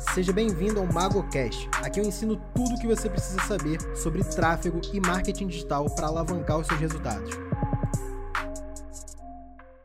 Seja 0.00 0.32
bem-vindo 0.32 0.80
ao 0.80 0.86
MagoCast. 0.86 1.68
Aqui 1.84 2.00
eu 2.00 2.04
ensino 2.04 2.40
tudo 2.54 2.74
o 2.74 2.78
que 2.80 2.86
você 2.86 3.08
precisa 3.08 3.38
saber 3.42 3.78
sobre 3.94 4.24
tráfego 4.24 4.80
e 4.94 4.98
marketing 4.98 5.46
digital 5.46 5.88
para 5.94 6.06
alavancar 6.06 6.58
os 6.58 6.66
seus 6.66 6.80
resultados. 6.80 7.30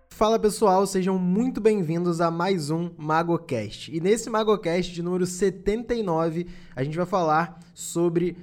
Fala 0.10 0.40
pessoal, 0.40 0.88
sejam 0.88 1.20
muito 1.20 1.60
bem-vindos 1.60 2.22
a 2.22 2.32
mais 2.32 2.72
um 2.72 2.90
MagoCast. 2.98 3.94
E 3.94 4.00
nesse 4.00 4.30
MagoCast 4.30 4.94
de 4.94 5.04
número 5.04 5.26
79, 5.26 6.48
a 6.74 6.82
gente 6.82 6.96
vai 6.96 7.06
falar 7.06 7.60
sobre 7.74 8.38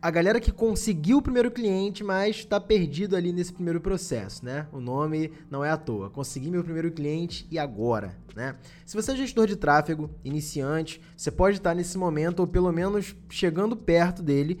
a 0.00 0.10
galera 0.10 0.40
que 0.40 0.52
conseguiu 0.52 1.18
o 1.18 1.22
primeiro 1.22 1.50
cliente, 1.50 2.04
mas 2.04 2.36
está 2.36 2.60
perdido 2.60 3.16
ali 3.16 3.32
nesse 3.32 3.52
primeiro 3.52 3.80
processo, 3.80 4.44
né? 4.44 4.66
O 4.72 4.80
nome 4.80 5.32
não 5.50 5.64
é 5.64 5.70
à 5.70 5.76
toa. 5.76 6.08
Consegui 6.08 6.50
meu 6.50 6.62
primeiro 6.62 6.90
cliente 6.92 7.46
e 7.50 7.58
agora, 7.58 8.16
né? 8.34 8.54
Se 8.86 8.94
você 8.94 9.12
é 9.12 9.16
gestor 9.16 9.46
de 9.46 9.56
tráfego, 9.56 10.10
iniciante, 10.24 11.00
você 11.16 11.30
pode 11.30 11.56
estar 11.56 11.74
nesse 11.74 11.98
momento 11.98 12.40
ou 12.40 12.46
pelo 12.46 12.72
menos 12.72 13.16
chegando 13.28 13.76
perto 13.76 14.22
dele. 14.22 14.60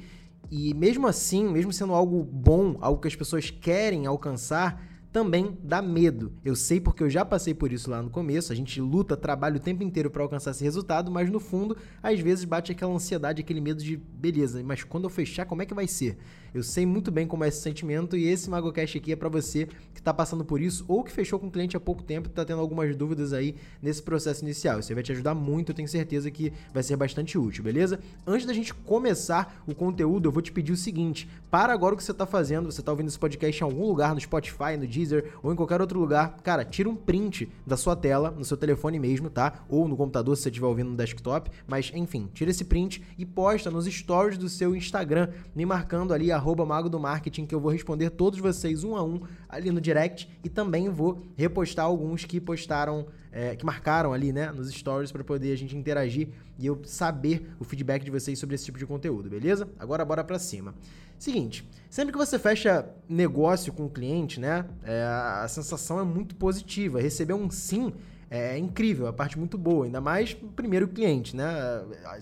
E 0.50 0.74
mesmo 0.74 1.06
assim, 1.06 1.48
mesmo 1.48 1.72
sendo 1.72 1.92
algo 1.92 2.24
bom, 2.24 2.76
algo 2.80 3.00
que 3.00 3.08
as 3.08 3.14
pessoas 3.14 3.50
querem 3.50 4.06
alcançar, 4.06 4.82
também 5.12 5.56
dá 5.62 5.80
medo. 5.80 6.32
Eu 6.44 6.54
sei 6.54 6.80
porque 6.80 7.02
eu 7.02 7.10
já 7.10 7.24
passei 7.24 7.54
por 7.54 7.72
isso 7.72 7.90
lá 7.90 8.02
no 8.02 8.10
começo. 8.10 8.52
A 8.52 8.56
gente 8.56 8.80
luta, 8.80 9.16
trabalha 9.16 9.56
o 9.56 9.60
tempo 9.60 9.82
inteiro 9.82 10.10
para 10.10 10.22
alcançar 10.22 10.50
esse 10.50 10.62
resultado, 10.62 11.10
mas 11.10 11.30
no 11.30 11.40
fundo, 11.40 11.76
às 12.02 12.20
vezes 12.20 12.44
bate 12.44 12.72
aquela 12.72 12.92
ansiedade, 12.92 13.40
aquele 13.40 13.60
medo 13.60 13.82
de 13.82 13.96
beleza, 13.96 14.62
mas 14.62 14.84
quando 14.84 15.04
eu 15.04 15.10
fechar, 15.10 15.46
como 15.46 15.62
é 15.62 15.66
que 15.66 15.74
vai 15.74 15.86
ser? 15.86 16.18
Eu 16.52 16.62
sei 16.62 16.86
muito 16.86 17.10
bem 17.10 17.26
como 17.26 17.44
é 17.44 17.48
esse 17.48 17.60
sentimento 17.60 18.16
e 18.16 18.26
esse 18.26 18.48
MagoCast 18.48 18.96
aqui 18.96 19.12
é 19.12 19.16
para 19.16 19.28
você 19.28 19.66
que 19.92 20.00
está 20.00 20.14
passando 20.14 20.44
por 20.44 20.60
isso 20.60 20.84
ou 20.88 21.04
que 21.04 21.12
fechou 21.12 21.38
com 21.38 21.48
o 21.48 21.50
cliente 21.50 21.76
há 21.76 21.80
pouco 21.80 22.02
tempo 22.02 22.28
e 22.28 22.30
está 22.30 22.44
tendo 22.44 22.60
algumas 22.60 22.96
dúvidas 22.96 23.32
aí 23.32 23.54
nesse 23.82 24.02
processo 24.02 24.42
inicial. 24.44 24.80
Isso 24.80 24.94
vai 24.94 25.02
te 25.02 25.12
ajudar 25.12 25.34
muito, 25.34 25.70
eu 25.70 25.74
tenho 25.74 25.88
certeza 25.88 26.30
que 26.30 26.52
vai 26.72 26.82
ser 26.82 26.96
bastante 26.96 27.36
útil, 27.36 27.62
beleza? 27.62 28.00
Antes 28.26 28.46
da 28.46 28.52
gente 28.52 28.72
começar 28.72 29.62
o 29.66 29.74
conteúdo, 29.74 30.28
eu 30.28 30.32
vou 30.32 30.40
te 30.40 30.50
pedir 30.50 30.72
o 30.72 30.76
seguinte: 30.76 31.28
para 31.50 31.72
agora 31.72 31.94
o 31.94 31.98
que 31.98 32.04
você 32.04 32.12
está 32.12 32.26
fazendo, 32.26 32.72
você 32.72 32.80
está 32.80 32.90
ouvindo 32.90 33.08
esse 33.08 33.18
podcast 33.18 33.60
em 33.60 33.64
algum 33.64 33.86
lugar, 33.86 34.14
no 34.14 34.20
Spotify, 34.20 34.76
no 34.78 34.86
Deezer 34.98 35.32
ou 35.42 35.52
em 35.52 35.56
qualquer 35.56 35.80
outro 35.80 36.00
lugar, 36.00 36.38
cara, 36.42 36.64
tira 36.64 36.88
um 36.88 36.96
print 36.96 37.48
da 37.66 37.76
sua 37.76 37.94
tela, 37.94 38.30
no 38.30 38.44
seu 38.44 38.56
telefone 38.56 38.98
mesmo, 38.98 39.30
tá? 39.30 39.64
Ou 39.68 39.86
no 39.86 39.96
computador 39.96 40.36
se 40.36 40.42
você 40.42 40.48
estiver 40.48 40.66
ouvindo 40.66 40.90
no 40.90 40.96
desktop, 40.96 41.50
mas 41.66 41.92
enfim, 41.94 42.28
tira 42.34 42.50
esse 42.50 42.64
print 42.64 43.02
e 43.16 43.24
posta 43.24 43.70
nos 43.70 43.86
stories 43.86 44.36
do 44.36 44.48
seu 44.48 44.74
Instagram, 44.74 45.28
me 45.54 45.64
marcando 45.64 46.12
ali 46.12 46.32
arroba 46.32 46.66
mago 46.66 46.88
do 46.88 46.98
marketing, 46.98 47.46
que 47.46 47.54
eu 47.54 47.60
vou 47.60 47.70
responder 47.70 48.10
todos 48.10 48.40
vocês 48.40 48.82
um 48.82 48.96
a 48.96 49.02
um 49.02 49.20
ali 49.48 49.70
no 49.70 49.80
direct 49.80 50.28
e 50.42 50.48
também 50.48 50.88
vou 50.88 51.22
repostar 51.36 51.86
alguns 51.86 52.24
que 52.24 52.40
postaram, 52.40 53.06
é, 53.30 53.54
que 53.54 53.64
marcaram 53.64 54.12
ali, 54.12 54.32
né, 54.32 54.50
nos 54.50 54.70
stories 54.70 55.12
para 55.12 55.22
poder 55.22 55.52
a 55.52 55.56
gente 55.56 55.76
interagir 55.76 56.28
e 56.58 56.66
eu 56.66 56.80
saber 56.84 57.50
o 57.60 57.64
feedback 57.64 58.04
de 58.04 58.10
vocês 58.10 58.38
sobre 58.38 58.56
esse 58.56 58.64
tipo 58.64 58.78
de 58.78 58.86
conteúdo, 58.86 59.30
beleza? 59.30 59.68
Agora 59.78 60.04
bora 60.04 60.24
para 60.24 60.38
cima. 60.38 60.74
Seguinte, 61.18 61.68
sempre 61.90 62.12
que 62.12 62.18
você 62.18 62.38
fecha 62.38 62.88
negócio 63.08 63.72
com 63.72 63.86
o 63.86 63.90
cliente, 63.90 64.38
né, 64.38 64.64
é, 64.84 65.02
a 65.02 65.48
sensação 65.48 65.98
é 65.98 66.04
muito 66.04 66.36
positiva. 66.36 67.00
Receber 67.00 67.34
um 67.34 67.50
sim 67.50 67.92
é 68.30 68.58
incrível, 68.58 69.06
a 69.06 69.12
parte 69.12 69.38
muito 69.38 69.56
boa, 69.56 69.86
ainda 69.86 70.00
mais 70.00 70.36
o 70.42 70.48
primeiro 70.48 70.86
cliente, 70.86 71.34
né? 71.34 71.46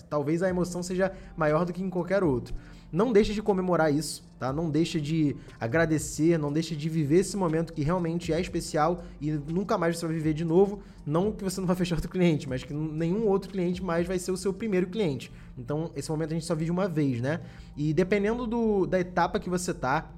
Talvez 0.09 0.41
a 0.41 0.47
emoção 0.47 0.81
seja 0.81 1.11
maior 1.35 1.65
do 1.65 1.73
que 1.73 1.83
em 1.83 1.89
qualquer 1.89 2.23
outro. 2.23 2.55
Não 2.89 3.11
deixe 3.11 3.33
de 3.33 3.41
comemorar 3.41 3.93
isso, 3.93 4.23
tá? 4.39 4.53
Não 4.53 4.69
deixe 4.69 5.01
de 5.01 5.35
agradecer, 5.59 6.39
não 6.39 6.53
deixe 6.53 6.73
de 6.73 6.87
viver 6.87 7.19
esse 7.19 7.35
momento 7.35 7.73
que 7.73 7.83
realmente 7.83 8.31
é 8.31 8.39
especial 8.39 9.03
e 9.19 9.31
nunca 9.31 9.77
mais 9.77 9.97
você 9.97 10.05
vai 10.05 10.15
viver 10.15 10.33
de 10.33 10.45
novo. 10.45 10.81
Não 11.05 11.33
que 11.33 11.43
você 11.43 11.59
não 11.59 11.67
vai 11.67 11.75
fechar 11.77 11.95
outro 11.95 12.09
cliente, 12.09 12.47
mas 12.47 12.63
que 12.63 12.73
nenhum 12.73 13.27
outro 13.27 13.49
cliente 13.51 13.83
mais 13.83 14.07
vai 14.07 14.17
ser 14.17 14.31
o 14.31 14.37
seu 14.37 14.53
primeiro 14.53 14.87
cliente. 14.87 15.29
Então, 15.57 15.91
esse 15.95 16.09
momento 16.09 16.31
a 16.31 16.33
gente 16.33 16.45
só 16.45 16.55
vive 16.55 16.71
uma 16.71 16.87
vez, 16.87 17.19
né? 17.19 17.41
E 17.75 17.93
dependendo 17.93 18.45
do, 18.45 18.85
da 18.85 18.99
etapa 18.99 19.39
que 19.39 19.49
você 19.49 19.73
tá, 19.73 20.11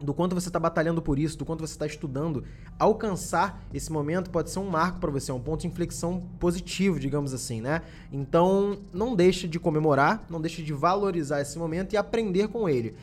do 0.00 0.14
quanto 0.14 0.34
você 0.34 0.48
está 0.48 0.58
batalhando 0.58 1.02
por 1.02 1.18
isso, 1.18 1.36
do 1.36 1.44
quanto 1.44 1.60
você 1.60 1.74
está 1.74 1.86
estudando, 1.86 2.44
alcançar 2.78 3.62
esse 3.72 3.92
momento 3.92 4.30
pode 4.30 4.50
ser 4.50 4.58
um 4.58 4.70
marco 4.70 4.98
para 4.98 5.10
você, 5.10 5.30
um 5.30 5.40
ponto 5.40 5.60
de 5.60 5.66
inflexão 5.66 6.22
positivo, 6.38 6.98
digamos 6.98 7.34
assim, 7.34 7.60
né? 7.60 7.82
Então, 8.10 8.78
não 8.92 9.14
deixe 9.14 9.46
de 9.46 9.60
comemorar, 9.60 10.24
não 10.30 10.40
deixe 10.40 10.62
de 10.62 10.72
valorizar 10.72 11.40
esse 11.42 11.58
momento 11.58 11.92
e 11.92 11.96
aprender 11.96 12.48
com 12.48 12.68
ele. 12.68 12.94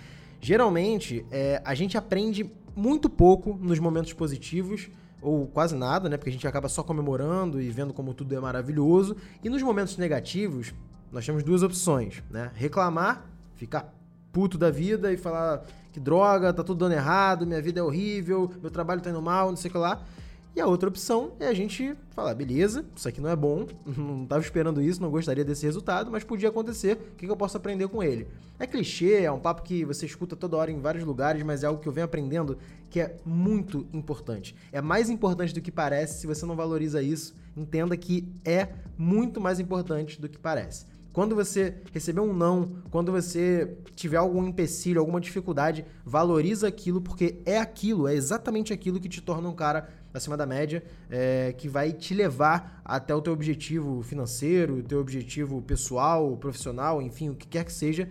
Geralmente, 0.41 1.25
é, 1.31 1.61
a 1.63 1.75
gente 1.75 1.97
aprende 1.97 2.49
muito 2.75 3.09
pouco 3.09 3.57
nos 3.61 3.79
momentos 3.79 4.13
positivos, 4.13 4.89
ou 5.21 5.47
quase 5.47 5.75
nada, 5.75 6.07
né? 6.09 6.17
Porque 6.17 6.29
a 6.29 6.33
gente 6.33 6.47
acaba 6.47 6.69
só 6.69 6.83
comemorando 6.83 7.61
e 7.61 7.69
vendo 7.69 7.93
como 7.93 8.13
tudo 8.13 8.35
é 8.35 8.39
maravilhoso. 8.39 9.17
E 9.43 9.49
nos 9.49 9.61
momentos 9.61 9.97
negativos, 9.97 10.73
nós 11.11 11.25
temos 11.25 11.43
duas 11.43 11.63
opções, 11.63 12.23
né? 12.29 12.51
Reclamar, 12.55 13.25
ficar 13.55 13.93
puto 14.31 14.57
da 14.57 14.69
vida 14.69 15.11
e 15.11 15.17
falar 15.17 15.63
que 15.91 15.99
droga, 15.99 16.53
tá 16.53 16.63
tudo 16.63 16.79
dando 16.79 16.93
errado, 16.93 17.45
minha 17.45 17.61
vida 17.61 17.79
é 17.79 17.83
horrível, 17.83 18.51
meu 18.61 18.69
trabalho 18.69 19.01
tá 19.01 19.09
indo 19.09 19.21
mal, 19.21 19.49
não 19.49 19.57
sei 19.57 19.69
o 19.69 19.71
que 19.71 19.77
lá. 19.77 20.01
E 20.55 20.59
a 20.59 20.65
outra 20.65 20.89
opção 20.89 21.33
é 21.39 21.47
a 21.47 21.53
gente 21.53 21.95
falar, 22.11 22.33
beleza, 22.33 22.83
isso 22.95 23.07
aqui 23.07 23.21
não 23.21 23.29
é 23.29 23.35
bom, 23.35 23.67
não 23.85 24.23
estava 24.23 24.41
esperando 24.41 24.81
isso, 24.81 24.99
não 24.99 25.11
gostaria 25.11 25.45
desse 25.45 25.65
resultado, 25.65 26.09
mas 26.09 26.23
podia 26.23 26.49
acontecer, 26.49 26.93
o 26.93 27.15
que, 27.15 27.25
que 27.27 27.31
eu 27.31 27.37
posso 27.37 27.57
aprender 27.57 27.87
com 27.87 28.01
ele? 28.01 28.27
É 28.59 28.65
clichê, 28.65 29.23
é 29.23 29.31
um 29.31 29.39
papo 29.39 29.61
que 29.61 29.85
você 29.85 30.07
escuta 30.07 30.35
toda 30.35 30.57
hora 30.57 30.71
em 30.71 30.79
vários 30.79 31.03
lugares, 31.03 31.43
mas 31.43 31.63
é 31.63 31.67
algo 31.67 31.79
que 31.79 31.87
eu 31.87 31.93
venho 31.93 32.05
aprendendo 32.05 32.57
que 32.89 32.99
é 32.99 33.17
muito 33.23 33.85
importante. 33.93 34.55
É 34.71 34.81
mais 34.81 35.11
importante 35.11 35.53
do 35.53 35.61
que 35.61 35.71
parece, 35.71 36.21
se 36.21 36.27
você 36.27 36.43
não 36.43 36.55
valoriza 36.55 37.03
isso, 37.03 37.35
entenda 37.55 37.95
que 37.95 38.27
é 38.43 38.69
muito 38.97 39.39
mais 39.39 39.59
importante 39.59 40.19
do 40.19 40.27
que 40.27 40.39
parece. 40.39 40.87
Quando 41.17 41.33
você 41.33 41.73
receber 41.91 42.19
um 42.19 42.31
não, 42.31 42.73
quando 42.91 43.11
você 43.11 43.75
tiver 43.95 44.17
algum 44.17 44.45
empecilho, 44.45 44.99
alguma 44.99 45.19
dificuldade, 45.19 45.83
valoriza 46.05 46.67
aquilo, 46.67 47.01
porque 47.01 47.41
é 47.43 47.57
aquilo, 47.57 48.07
é 48.07 48.13
exatamente 48.13 48.71
aquilo 48.71 48.99
que 48.99 49.09
te 49.09 49.19
torna 49.19 49.49
um 49.49 49.55
cara 49.55 49.89
acima 50.13 50.37
da 50.37 50.45
média, 50.45 50.83
é, 51.09 51.55
que 51.57 51.67
vai 51.67 51.91
te 51.91 52.13
levar 52.13 52.83
até 52.85 53.15
o 53.15 53.21
teu 53.23 53.33
objetivo 53.33 54.03
financeiro, 54.03 54.75
o 54.75 54.83
teu 54.83 54.99
objetivo 54.99 55.59
pessoal, 55.59 56.37
profissional, 56.37 57.01
enfim, 57.01 57.29
o 57.29 57.35
que 57.35 57.47
quer 57.47 57.65
que 57.65 57.73
seja 57.73 58.07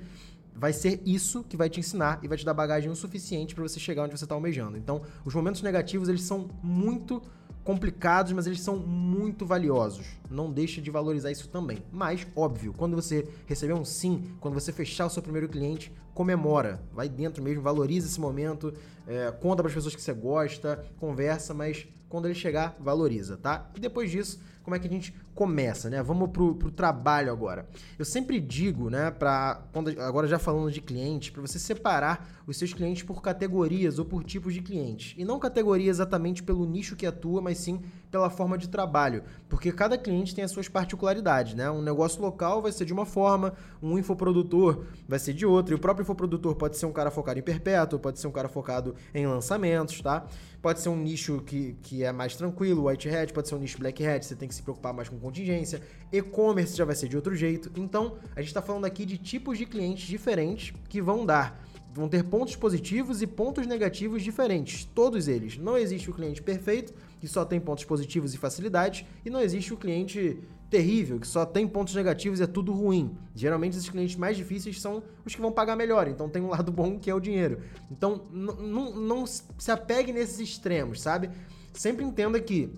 vai 0.53 0.73
ser 0.73 1.01
isso 1.07 1.45
que 1.45 1.57
vai 1.57 1.71
te 1.71 1.79
ensinar 1.79 2.19
e 2.25 2.29
vai 2.29 2.37
te 2.37 2.45
dar 2.45 2.55
bagagem 2.55 2.91
o 2.91 2.97
suficiente 2.97 3.55
para 3.55 3.63
você 3.63 3.79
chegar 3.79 4.03
onde 4.03 4.19
você 4.19 4.25
está 4.25 4.35
almejando. 4.35 4.77
Então, 4.77 5.03
os 5.25 5.33
momentos 5.33 5.63
negativos, 5.63 6.09
eles 6.09 6.23
são 6.23 6.49
muito 6.61 7.23
complicados, 7.67 8.31
mas 8.31 8.47
eles 8.47 8.61
são 8.61 8.77
muito 8.77 9.45
valiosos. 9.45 10.07
Não 10.31 10.53
deixe 10.53 10.81
de 10.81 10.89
valorizar 10.89 11.33
isso 11.33 11.49
também. 11.49 11.83
Mas, 11.93 12.25
óbvio, 12.37 12.73
quando 12.73 12.95
você 12.95 13.29
receber 13.45 13.73
um 13.73 13.85
sim, 13.85 14.23
quando 14.41 14.55
você 14.55 14.73
fechar 14.73 15.07
o 15.07 15.11
seu 15.11 15.21
primeiro 15.21 15.49
cliente, 15.49 15.93
comemora. 16.15 16.81
Vai 16.95 17.09
dentro 17.09 17.43
mesmo, 17.43 17.61
valoriza 17.61 18.07
esse 18.07 18.21
momento, 18.21 18.73
é, 19.05 19.33
conta 19.33 19.65
para 19.65 19.69
as 19.69 19.75
pessoas 19.75 19.97
que 19.97 20.01
você 20.01 20.13
gosta, 20.13 20.87
conversa, 21.01 21.53
mas 21.53 21.89
quando 22.09 22.27
ele 22.27 22.37
chegar, 22.37 22.77
valoriza, 22.79 23.37
tá? 23.37 23.69
E 23.75 23.81
depois 23.81 24.13
disso, 24.13 24.39
como 24.67 24.75
é 24.75 24.81
que 24.81 24.89
a 24.89 24.91
gente 24.91 25.15
começa, 25.33 25.89
né? 25.89 26.03
Vamos 26.03 26.29
pro, 26.31 26.57
pro 26.57 26.73
trabalho 26.73 27.31
agora. 27.31 27.69
Eu 27.97 28.05
sempre 28.05 28.41
digo, 28.41 28.91
né, 28.91 29.13
para 29.13 29.63
agora 30.01 30.27
já 30.27 30.41
falando 30.41 30.73
de 30.73 30.81
cliente, 30.81 31.31
para 31.31 31.41
você 31.41 31.57
separar 31.57 32.29
os 32.49 32.57
seus 32.57 32.75
clientes 32.75 33.05
por 33.05 33.23
categorias 33.23 34.01
ou 34.01 34.05
por 34.05 34.25
tipos 34.25 34.53
de 34.53 34.61
clientes. 34.61 35.15
E 35.17 35.25
não 35.25 35.39
categoria 35.39 35.89
exatamente 35.89 36.43
pelo 36.43 36.67
nicho 36.67 36.97
que 36.97 37.07
atua, 37.07 37.41
mas 37.41 37.59
sim 37.59 37.81
pela 38.11 38.29
forma 38.29 38.57
de 38.57 38.69
trabalho, 38.69 39.23
porque 39.49 39.71
cada 39.71 39.99
cliente 39.99 40.35
tem 40.35 40.43
as 40.43 40.51
suas 40.51 40.69
particularidades, 40.69 41.55
né? 41.55 41.71
Um 41.71 41.83
negócio 41.83 42.23
local 42.23 42.63
vai 42.63 42.73
ser 42.73 42.85
de 42.85 42.93
uma 42.93 43.05
forma, 43.05 43.53
um 43.83 43.99
infoprodutor 43.99 44.87
vai 45.07 45.19
ser 45.19 45.35
de 45.35 45.45
outra, 45.45 45.75
e 45.75 45.77
o 45.77 45.79
próprio 45.79 46.03
infoprodutor 46.03 46.55
pode 46.55 46.77
ser 46.77 46.87
um 46.87 46.93
cara 46.93 47.11
focado 47.11 47.39
em 47.39 47.43
perpétuo, 47.43 47.99
pode 47.99 48.19
ser 48.19 48.27
um 48.27 48.33
cara 48.33 48.49
focado 48.49 48.95
em 49.15 49.27
lançamentos, 49.27 50.01
tá? 50.01 50.27
Pode 50.63 50.81
ser 50.81 50.89
um 50.89 50.97
nicho 50.97 51.43
que, 51.45 51.77
que 51.83 52.03
é 52.03 52.11
mais 52.11 52.35
tranquilo, 52.35 52.89
white 52.89 53.09
hat, 53.09 53.33
pode 53.33 53.49
ser 53.49 53.55
um 53.55 53.59
nicho 53.59 53.79
black 53.79 54.05
hat, 54.05 54.25
você 54.25 54.35
tem 54.35 54.49
que 54.49 54.55
se 54.57 54.63
preocupar 54.63 54.93
mais 54.93 55.09
com 55.09 55.19
contingência. 55.19 55.81
E-commerce 56.13 56.77
já 56.77 56.85
vai 56.85 56.95
ser 56.95 57.09
de 57.09 57.17
outro 57.17 57.35
jeito. 57.35 57.71
Então, 57.77 58.19
a 58.35 58.41
gente 58.41 58.49
está 58.49 58.63
falando 58.63 58.85
aqui 58.85 59.05
de 59.05 59.19
tipos 59.19 59.59
de 59.59 59.67
clientes 59.67 60.07
diferentes 60.07 60.75
que 60.89 61.01
vão 61.01 61.25
dar 61.25 61.65
vão 61.97 62.09
ter 62.09 62.25
pontos 62.25 62.55
positivos 62.55 63.23
e 63.23 63.27
pontos 63.27 63.67
negativos 63.67 64.23
diferentes, 64.23 64.85
todos 64.85 65.29
eles. 65.29 65.57
Não 65.57 65.79
existe 65.79 66.11
o 66.11 66.13
cliente 66.13 66.43
perfeito, 66.43 66.93
que 67.19 67.27
só 67.27 67.45
tem 67.45 67.59
pontos 67.59 67.85
positivos 67.85 68.35
e 68.35 68.37
facilidades, 68.37 69.07
e 69.25 69.31
não 69.31 69.41
existe 69.41 69.73
o 69.73 69.77
cliente 69.77 70.39
terrível, 70.69 71.19
que 71.19 71.27
só 71.27 71.47
tem 71.47 71.67
pontos 71.67 71.95
negativos 71.95 72.41
e 72.41 72.43
é 72.43 72.47
tudo 72.47 72.73
ruim. 72.73 73.17
Geralmente 73.35 73.77
esses 73.77 73.89
clientes 73.89 74.17
mais 74.17 74.37
difíceis 74.37 74.81
são 74.81 75.03
os 75.25 75.35
que 75.35 75.41
vão 75.41 75.51
pagar 75.51 75.75
melhor, 75.75 76.07
então 76.07 76.29
tem 76.29 76.43
um 76.43 76.49
lado 76.49 76.71
bom 76.71 76.99
que 76.99 77.09
é 77.09 77.15
o 77.15 77.21
dinheiro. 77.21 77.63
Então 77.91 78.25
não 78.31 79.25
se 79.27 79.71
apegue 79.71 80.13
nesses 80.13 80.39
extremos, 80.39 81.01
sabe? 81.01 81.31
Sempre 81.73 82.05
entenda 82.05 82.41
que, 82.41 82.71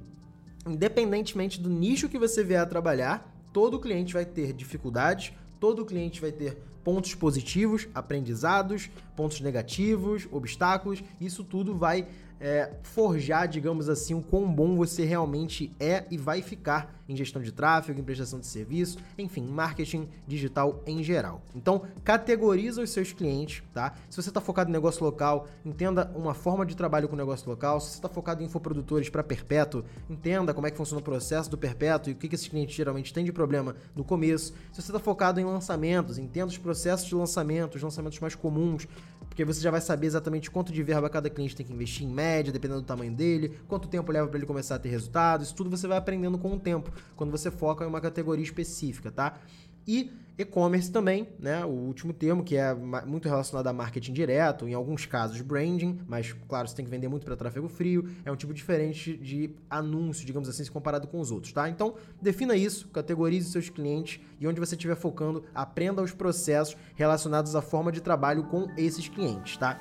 independentemente 0.70 1.60
do 1.60 1.68
nicho 1.68 2.08
que 2.08 2.18
você 2.18 2.44
vier 2.44 2.60
a 2.60 2.66
trabalhar, 2.66 3.34
todo 3.52 3.78
cliente 3.78 4.12
vai 4.12 4.24
ter 4.24 4.52
dificuldades, 4.52 5.32
todo 5.58 5.84
cliente 5.84 6.20
vai 6.20 6.32
ter 6.32 6.56
pontos 6.84 7.14
positivos, 7.14 7.88
aprendizados, 7.94 8.88
pontos 9.16 9.40
negativos, 9.40 10.28
obstáculos, 10.30 11.02
isso 11.20 11.44
tudo 11.44 11.76
vai 11.76 12.06
é, 12.40 12.70
forjar, 12.82 13.48
digamos 13.48 13.88
assim, 13.88 14.14
o 14.14 14.22
quão 14.22 14.50
bom 14.52 14.76
você 14.76 15.04
realmente 15.04 15.72
é 15.78 16.04
e 16.10 16.16
vai 16.16 16.42
ficar 16.42 16.98
em 17.08 17.16
gestão 17.16 17.40
de 17.40 17.50
tráfego, 17.50 17.98
em 17.98 18.02
prestação 18.04 18.38
de 18.38 18.46
serviço, 18.46 18.98
enfim, 19.16 19.42
marketing 19.42 20.08
digital 20.26 20.82
em 20.86 21.02
geral. 21.02 21.40
Então, 21.54 21.82
categoriza 22.04 22.82
os 22.82 22.90
seus 22.90 23.12
clientes, 23.12 23.62
tá? 23.72 23.94
Se 24.10 24.20
você 24.20 24.28
está 24.28 24.40
focado 24.40 24.68
em 24.68 24.72
negócio 24.72 25.02
local, 25.02 25.48
entenda 25.64 26.12
uma 26.14 26.34
forma 26.34 26.66
de 26.66 26.76
trabalho 26.76 27.08
com 27.08 27.16
negócio 27.16 27.48
local. 27.48 27.80
Se 27.80 27.92
você 27.92 27.94
está 27.96 28.08
focado 28.08 28.42
em 28.42 28.46
infoprodutores 28.46 29.08
para 29.08 29.24
perpétuo, 29.24 29.84
entenda 30.08 30.52
como 30.52 30.66
é 30.66 30.70
que 30.70 30.76
funciona 30.76 31.00
o 31.00 31.04
processo 31.04 31.50
do 31.50 31.56
perpétuo 31.56 32.10
e 32.10 32.12
o 32.12 32.16
que, 32.16 32.28
que 32.28 32.34
esses 32.34 32.48
clientes 32.48 32.76
geralmente 32.76 33.12
têm 33.12 33.24
de 33.24 33.32
problema 33.32 33.74
no 33.96 34.04
começo. 34.04 34.52
Se 34.72 34.82
você 34.82 34.90
está 34.90 34.98
focado 34.98 35.40
em 35.40 35.44
lançamentos, 35.44 36.18
entenda 36.18 36.48
os 36.48 36.58
processos 36.58 37.06
de 37.06 37.14
lançamento, 37.14 37.76
os 37.76 37.82
lançamentos 37.82 38.20
mais 38.20 38.34
comuns, 38.34 38.86
porque 39.28 39.44
você 39.44 39.60
já 39.60 39.70
vai 39.70 39.80
saber 39.80 40.08
exatamente 40.08 40.50
quanto 40.50 40.72
de 40.72 40.82
verba 40.82 41.08
cada 41.08 41.30
cliente 41.30 41.54
tem 41.54 41.64
que 41.64 41.72
investir 41.72 42.04
em 42.04 42.10
média, 42.10 42.27
dependendo 42.52 42.80
do 42.80 42.86
tamanho 42.86 43.12
dele, 43.12 43.58
quanto 43.66 43.88
tempo 43.88 44.10
leva 44.12 44.28
para 44.28 44.38
ele 44.38 44.46
começar 44.46 44.76
a 44.76 44.78
ter 44.78 44.88
resultados, 44.88 45.48
isso 45.48 45.56
tudo 45.56 45.70
você 45.70 45.86
vai 45.86 45.98
aprendendo 45.98 46.38
com 46.38 46.52
o 46.52 46.58
tempo, 46.58 46.92
quando 47.16 47.30
você 47.30 47.50
foca 47.50 47.84
em 47.84 47.88
uma 47.88 48.00
categoria 48.00 48.44
específica, 48.44 49.10
tá? 49.10 49.38
E 49.86 50.12
e-commerce 50.38 50.92
também, 50.92 51.26
né? 51.38 51.64
O 51.64 51.70
último 51.70 52.12
termo, 52.12 52.44
que 52.44 52.56
é 52.56 52.72
muito 52.72 53.28
relacionado 53.28 53.66
a 53.66 53.72
marketing 53.72 54.12
direto, 54.12 54.68
em 54.68 54.74
alguns 54.74 55.04
casos 55.04 55.40
branding, 55.40 55.98
mas 56.06 56.32
claro, 56.46 56.68
você 56.68 56.76
tem 56.76 56.84
que 56.84 56.90
vender 56.90 57.08
muito 57.08 57.24
para 57.24 57.34
tráfego 57.34 57.68
frio, 57.68 58.08
é 58.24 58.30
um 58.30 58.36
tipo 58.36 58.54
diferente 58.54 59.16
de 59.16 59.50
anúncio, 59.68 60.24
digamos 60.24 60.48
assim, 60.48 60.62
se 60.62 60.70
comparado 60.70 61.08
com 61.08 61.18
os 61.18 61.32
outros, 61.32 61.52
tá? 61.52 61.68
Então, 61.68 61.94
defina 62.22 62.54
isso, 62.54 62.86
categorize 62.88 63.50
seus 63.50 63.68
clientes 63.68 64.20
e 64.38 64.46
onde 64.46 64.60
você 64.60 64.76
estiver 64.76 64.94
focando, 64.94 65.42
aprenda 65.52 66.02
os 66.02 66.12
processos 66.12 66.76
relacionados 66.94 67.56
à 67.56 67.62
forma 67.62 67.90
de 67.90 68.00
trabalho 68.00 68.44
com 68.44 68.68
esses 68.76 69.08
clientes, 69.08 69.56
tá? 69.56 69.80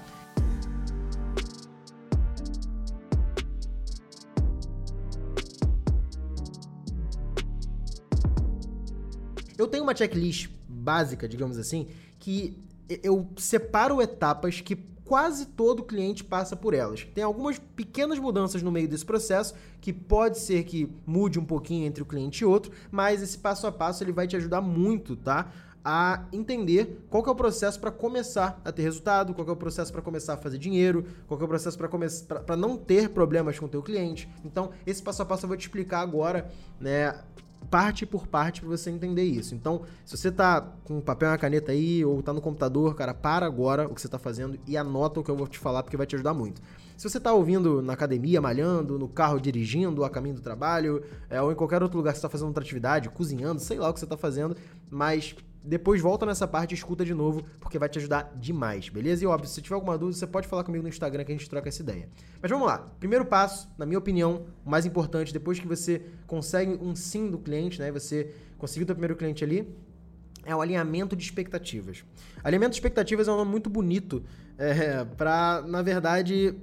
Eu 9.58 9.68
tenho 9.68 9.84
uma 9.84 9.96
checklist 9.96 10.50
básica, 10.68 11.28
digamos 11.28 11.58
assim, 11.58 11.88
que 12.20 12.58
eu 13.04 13.28
separo 13.38 14.02
etapas 14.02 14.62
que 14.62 14.76
quase 15.04 15.46
todo 15.46 15.84
cliente 15.84 16.24
passa 16.24 16.56
por 16.56 16.74
elas. 16.74 17.08
Tem 17.16 17.24
algumas 17.24 17.58
pequenas 17.58 18.20
mudanças 18.20 18.62
no 18.62 18.72
meio 18.72 18.88
desse 18.88 19.06
processo 19.06 19.56
que 19.80 19.94
pode 19.94 20.38
ser 20.38 20.64
que 20.66 20.90
mude 21.06 21.40
um 21.40 21.46
pouquinho 21.46 21.86
entre 21.86 22.04
o 22.04 22.06
cliente 22.06 22.44
e 22.44 22.46
outro, 22.46 22.72
mas 22.92 23.22
esse 23.22 23.38
passo 23.38 23.66
a 23.66 23.72
passo 23.72 24.04
ele 24.04 24.12
vai 24.12 24.28
te 24.28 24.36
ajudar 24.36 24.62
muito, 24.62 25.16
tá? 25.16 25.52
A 25.84 26.26
entender 26.34 27.06
qual 27.10 27.26
é 27.26 27.30
o 27.30 27.36
processo 27.36 27.80
para 27.80 27.90
começar 27.90 28.62
a 28.66 28.72
ter 28.74 28.82
resultado, 28.82 29.34
qual 29.34 29.48
é 29.48 29.52
o 29.52 29.56
processo 29.56 29.94
para 29.94 30.02
começar 30.02 30.34
a 30.34 30.38
fazer 30.38 30.58
dinheiro, 30.58 31.06
qual 31.26 31.40
é 31.40 31.44
o 31.46 31.48
processo 31.48 31.78
para 31.78 32.58
não 32.58 32.76
ter 32.76 33.10
problemas 33.10 33.58
com 33.58 33.66
o 33.66 33.70
teu 33.70 33.82
cliente. 33.82 34.28
Então, 34.44 34.72
esse 34.86 35.02
passo 35.02 35.22
a 35.22 35.26
passo 35.26 35.46
eu 35.46 35.48
vou 35.48 35.58
te 35.58 35.62
explicar 35.62 36.02
agora, 36.02 36.52
né? 36.80 37.18
Parte 37.70 38.06
por 38.06 38.28
parte 38.28 38.62
para 38.62 38.70
você 38.70 38.90
entender 38.90 39.24
isso. 39.24 39.54
Então, 39.54 39.82
se 40.06 40.18
você 40.18 40.32
tá 40.32 40.62
com 40.84 41.02
papel 41.02 41.30
e 41.30 41.32
uma 41.32 41.38
caneta 41.38 41.72
aí 41.72 42.04
ou 42.06 42.22
tá 42.24 42.32
no 42.32 42.42
computador, 42.42 42.96
cara, 42.96 43.14
para 43.14 43.46
agora 43.46 43.88
o 43.88 43.94
que 43.94 44.02
você 44.02 44.08
tá 44.08 44.18
fazendo 44.18 44.58
e 44.66 44.78
anota 44.78 45.20
o 45.20 45.24
que 45.24 45.30
eu 45.30 45.36
vou 45.36 45.48
te 45.48 45.60
falar 45.60 45.84
porque 45.84 45.98
vai 45.98 46.06
te 46.06 46.16
ajudar 46.16 46.34
muito. 46.34 46.62
Se 46.96 47.08
você 47.08 47.20
tá 47.20 47.32
ouvindo 47.32 47.82
na 47.82 47.94
academia, 47.94 48.42
malhando, 48.42 48.98
no 48.98 49.08
carro 49.08 49.40
dirigindo, 49.40 50.04
a 50.04 50.10
caminho 50.10 50.36
do 50.36 50.42
trabalho, 50.42 51.04
é, 51.30 51.40
ou 51.42 51.52
em 51.52 51.56
qualquer 51.56 51.84
outro 51.84 51.98
lugar 51.98 52.12
que 52.12 52.18
você 52.18 52.24
tá 52.24 52.30
fazendo 52.30 52.48
outra 52.48 52.64
atividade, 52.64 53.10
cozinhando, 53.10 53.60
sei 53.60 53.78
lá 53.78 53.90
o 53.90 53.94
que 53.94 54.00
você 54.00 54.08
tá 54.08 54.18
fazendo, 54.18 54.58
mas 54.90 55.36
depois 55.68 56.02
volta 56.02 56.26
nessa 56.26 56.48
parte 56.48 56.72
e 56.72 56.76
escuta 56.76 57.04
de 57.04 57.14
novo, 57.14 57.44
porque 57.60 57.78
vai 57.78 57.90
te 57.90 58.00
ajudar 58.00 58.34
demais, 58.36 58.90
beleza? 58.90 59.24
E 59.24 59.28
óbvio, 59.28 59.50
se 59.50 59.62
tiver 59.62 59.76
alguma 59.76 59.98
dúvida, 59.98 60.18
você 60.18 60.26
pode 60.26 60.48
falar 60.48 60.64
comigo 60.64 60.82
no 60.82 60.90
Instagram 60.90 61.24
que 61.24 61.32
a 61.32 61.36
gente 61.36 61.50
troca 61.50 61.68
essa 61.68 61.82
ideia. 61.82 62.10
Mas 62.42 62.50
vamos 62.50 62.66
lá. 62.66 62.88
Primeiro 63.00 63.26
passo, 63.26 63.70
na 63.78 63.86
minha 63.86 64.00
opinião, 64.00 64.46
o 64.66 64.70
mais 64.70 64.86
importante, 64.86 65.34
depois 65.34 65.60
que 65.60 65.68
você 65.68 66.02
consegue 66.26 66.80
um 66.82 66.96
sim 66.96 67.30
do 67.30 67.38
cliente, 67.38 67.80
né? 67.80 67.92
Você 67.92 68.34
conseguiu 68.58 68.86
o 68.86 68.88
primeiro 68.88 69.16
cliente 69.16 69.44
ali, 69.44 69.68
é 70.46 70.56
o 70.56 70.62
alinhamento 70.62 71.16
de 71.16 71.24
expectativas. 71.24 72.06
Alinhamento 72.44 72.72
de 72.72 72.78
expectativas 72.78 73.28
é 73.28 73.32
um 73.32 73.38
nome 73.38 73.52
muito 73.52 73.70
bonito 73.70 74.24
é, 74.58 75.04
para, 75.04 75.62
na 75.68 75.82
verdade, 75.82 76.56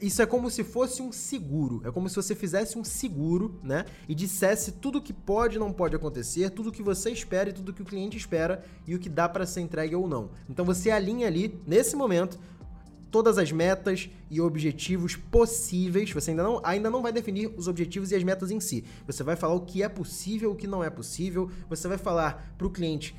isso 0.00 0.22
é 0.22 0.26
como 0.26 0.50
se 0.50 0.64
fosse 0.64 1.02
um 1.02 1.12
seguro. 1.12 1.82
É 1.84 1.90
como 1.90 2.08
se 2.08 2.16
você 2.16 2.34
fizesse 2.34 2.78
um 2.78 2.84
seguro, 2.84 3.58
né? 3.62 3.84
E 4.08 4.14
dissesse 4.14 4.72
tudo 4.72 4.98
o 4.98 5.02
que 5.02 5.12
pode 5.12 5.56
e 5.56 5.58
não 5.58 5.72
pode 5.72 5.96
acontecer, 5.96 6.50
tudo 6.50 6.70
o 6.70 6.72
que 6.72 6.82
você 6.82 7.10
espera 7.10 7.50
e 7.50 7.52
tudo 7.52 7.72
que 7.72 7.82
o 7.82 7.84
cliente 7.84 8.16
espera 8.16 8.64
e 8.86 8.94
o 8.94 8.98
que 8.98 9.08
dá 9.08 9.28
para 9.28 9.46
ser 9.46 9.60
entregue 9.60 9.94
ou 9.94 10.08
não. 10.08 10.30
Então 10.48 10.64
você 10.64 10.90
alinha 10.90 11.26
ali, 11.26 11.60
nesse 11.66 11.96
momento, 11.96 12.38
todas 13.10 13.38
as 13.38 13.50
metas 13.50 14.10
e 14.30 14.40
objetivos 14.40 15.16
possíveis. 15.16 16.10
Você 16.10 16.32
ainda 16.32 16.42
não, 16.42 16.60
ainda 16.62 16.90
não 16.90 17.02
vai 17.02 17.12
definir 17.12 17.50
os 17.56 17.68
objetivos 17.68 18.10
e 18.10 18.14
as 18.14 18.22
metas 18.22 18.50
em 18.50 18.60
si. 18.60 18.84
Você 19.06 19.22
vai 19.22 19.36
falar 19.36 19.54
o 19.54 19.60
que 19.60 19.82
é 19.82 19.88
possível, 19.88 20.50
o 20.50 20.56
que 20.56 20.66
não 20.66 20.84
é 20.84 20.90
possível. 20.90 21.50
Você 21.68 21.88
vai 21.88 21.98
falar 21.98 22.54
para 22.58 22.66
o 22.66 22.70
cliente 22.70 23.14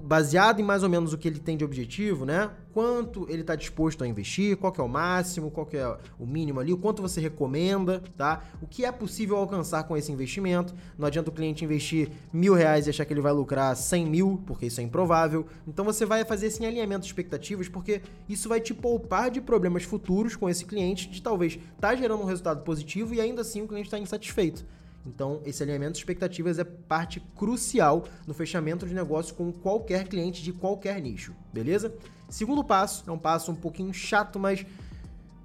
baseado 0.00 0.60
em 0.60 0.62
mais 0.62 0.82
ou 0.82 0.88
menos 0.88 1.12
o 1.12 1.18
que 1.18 1.28
ele 1.28 1.38
tem 1.38 1.56
de 1.56 1.64
objetivo, 1.64 2.24
né? 2.24 2.50
Quanto 2.72 3.26
ele 3.28 3.42
está 3.42 3.54
disposto 3.54 4.02
a 4.02 4.06
investir, 4.06 4.56
qual 4.56 4.74
é 4.76 4.82
o 4.82 4.88
máximo, 4.88 5.50
qual 5.50 5.68
é 5.72 5.96
o 6.18 6.26
mínimo 6.26 6.60
ali, 6.60 6.72
o 6.72 6.76
quanto 6.76 7.00
você 7.00 7.20
recomenda, 7.20 8.02
tá? 8.16 8.42
O 8.60 8.66
que 8.66 8.84
é 8.84 8.90
possível 8.90 9.36
alcançar 9.36 9.84
com 9.84 9.96
esse 9.96 10.10
investimento. 10.10 10.74
Não 10.98 11.06
adianta 11.06 11.30
o 11.30 11.32
cliente 11.32 11.64
investir 11.64 12.10
mil 12.32 12.54
reais 12.54 12.86
e 12.86 12.90
achar 12.90 13.04
que 13.04 13.12
ele 13.12 13.20
vai 13.20 13.32
lucrar 13.32 13.76
100 13.76 14.06
mil, 14.06 14.42
porque 14.46 14.66
isso 14.66 14.80
é 14.80 14.84
improvável. 14.84 15.46
Então 15.66 15.84
você 15.84 16.04
vai 16.04 16.24
fazer 16.24 16.46
esse 16.46 16.64
alinhamento 16.64 17.02
de 17.02 17.06
expectativas, 17.06 17.68
porque 17.68 18.02
isso 18.28 18.48
vai 18.48 18.60
te 18.60 18.74
poupar 18.74 19.30
de 19.30 19.40
problemas 19.40 19.84
futuros 19.84 20.34
com 20.34 20.48
esse 20.48 20.64
cliente, 20.64 21.08
de 21.08 21.22
talvez 21.22 21.54
estar 21.54 21.88
tá 21.88 21.94
gerando 21.94 22.22
um 22.22 22.26
resultado 22.26 22.62
positivo 22.62 23.14
e 23.14 23.20
ainda 23.20 23.42
assim 23.42 23.62
o 23.62 23.68
cliente 23.68 23.86
está 23.86 23.98
insatisfeito. 23.98 24.64
Então, 25.06 25.40
esse 25.44 25.62
alinhamento 25.62 25.92
de 25.92 25.98
expectativas 25.98 26.58
é 26.58 26.64
parte 26.64 27.20
crucial 27.36 28.04
no 28.26 28.34
fechamento 28.34 28.86
de 28.86 28.94
negócio 28.94 29.34
com 29.34 29.52
qualquer 29.52 30.08
cliente 30.08 30.42
de 30.42 30.52
qualquer 30.52 31.00
nicho, 31.00 31.34
beleza? 31.52 31.94
Segundo 32.28 32.64
passo, 32.64 33.04
é 33.06 33.12
um 33.12 33.18
passo 33.18 33.52
um 33.52 33.56
pouquinho 33.56 33.92
chato, 33.92 34.38
mas 34.38 34.64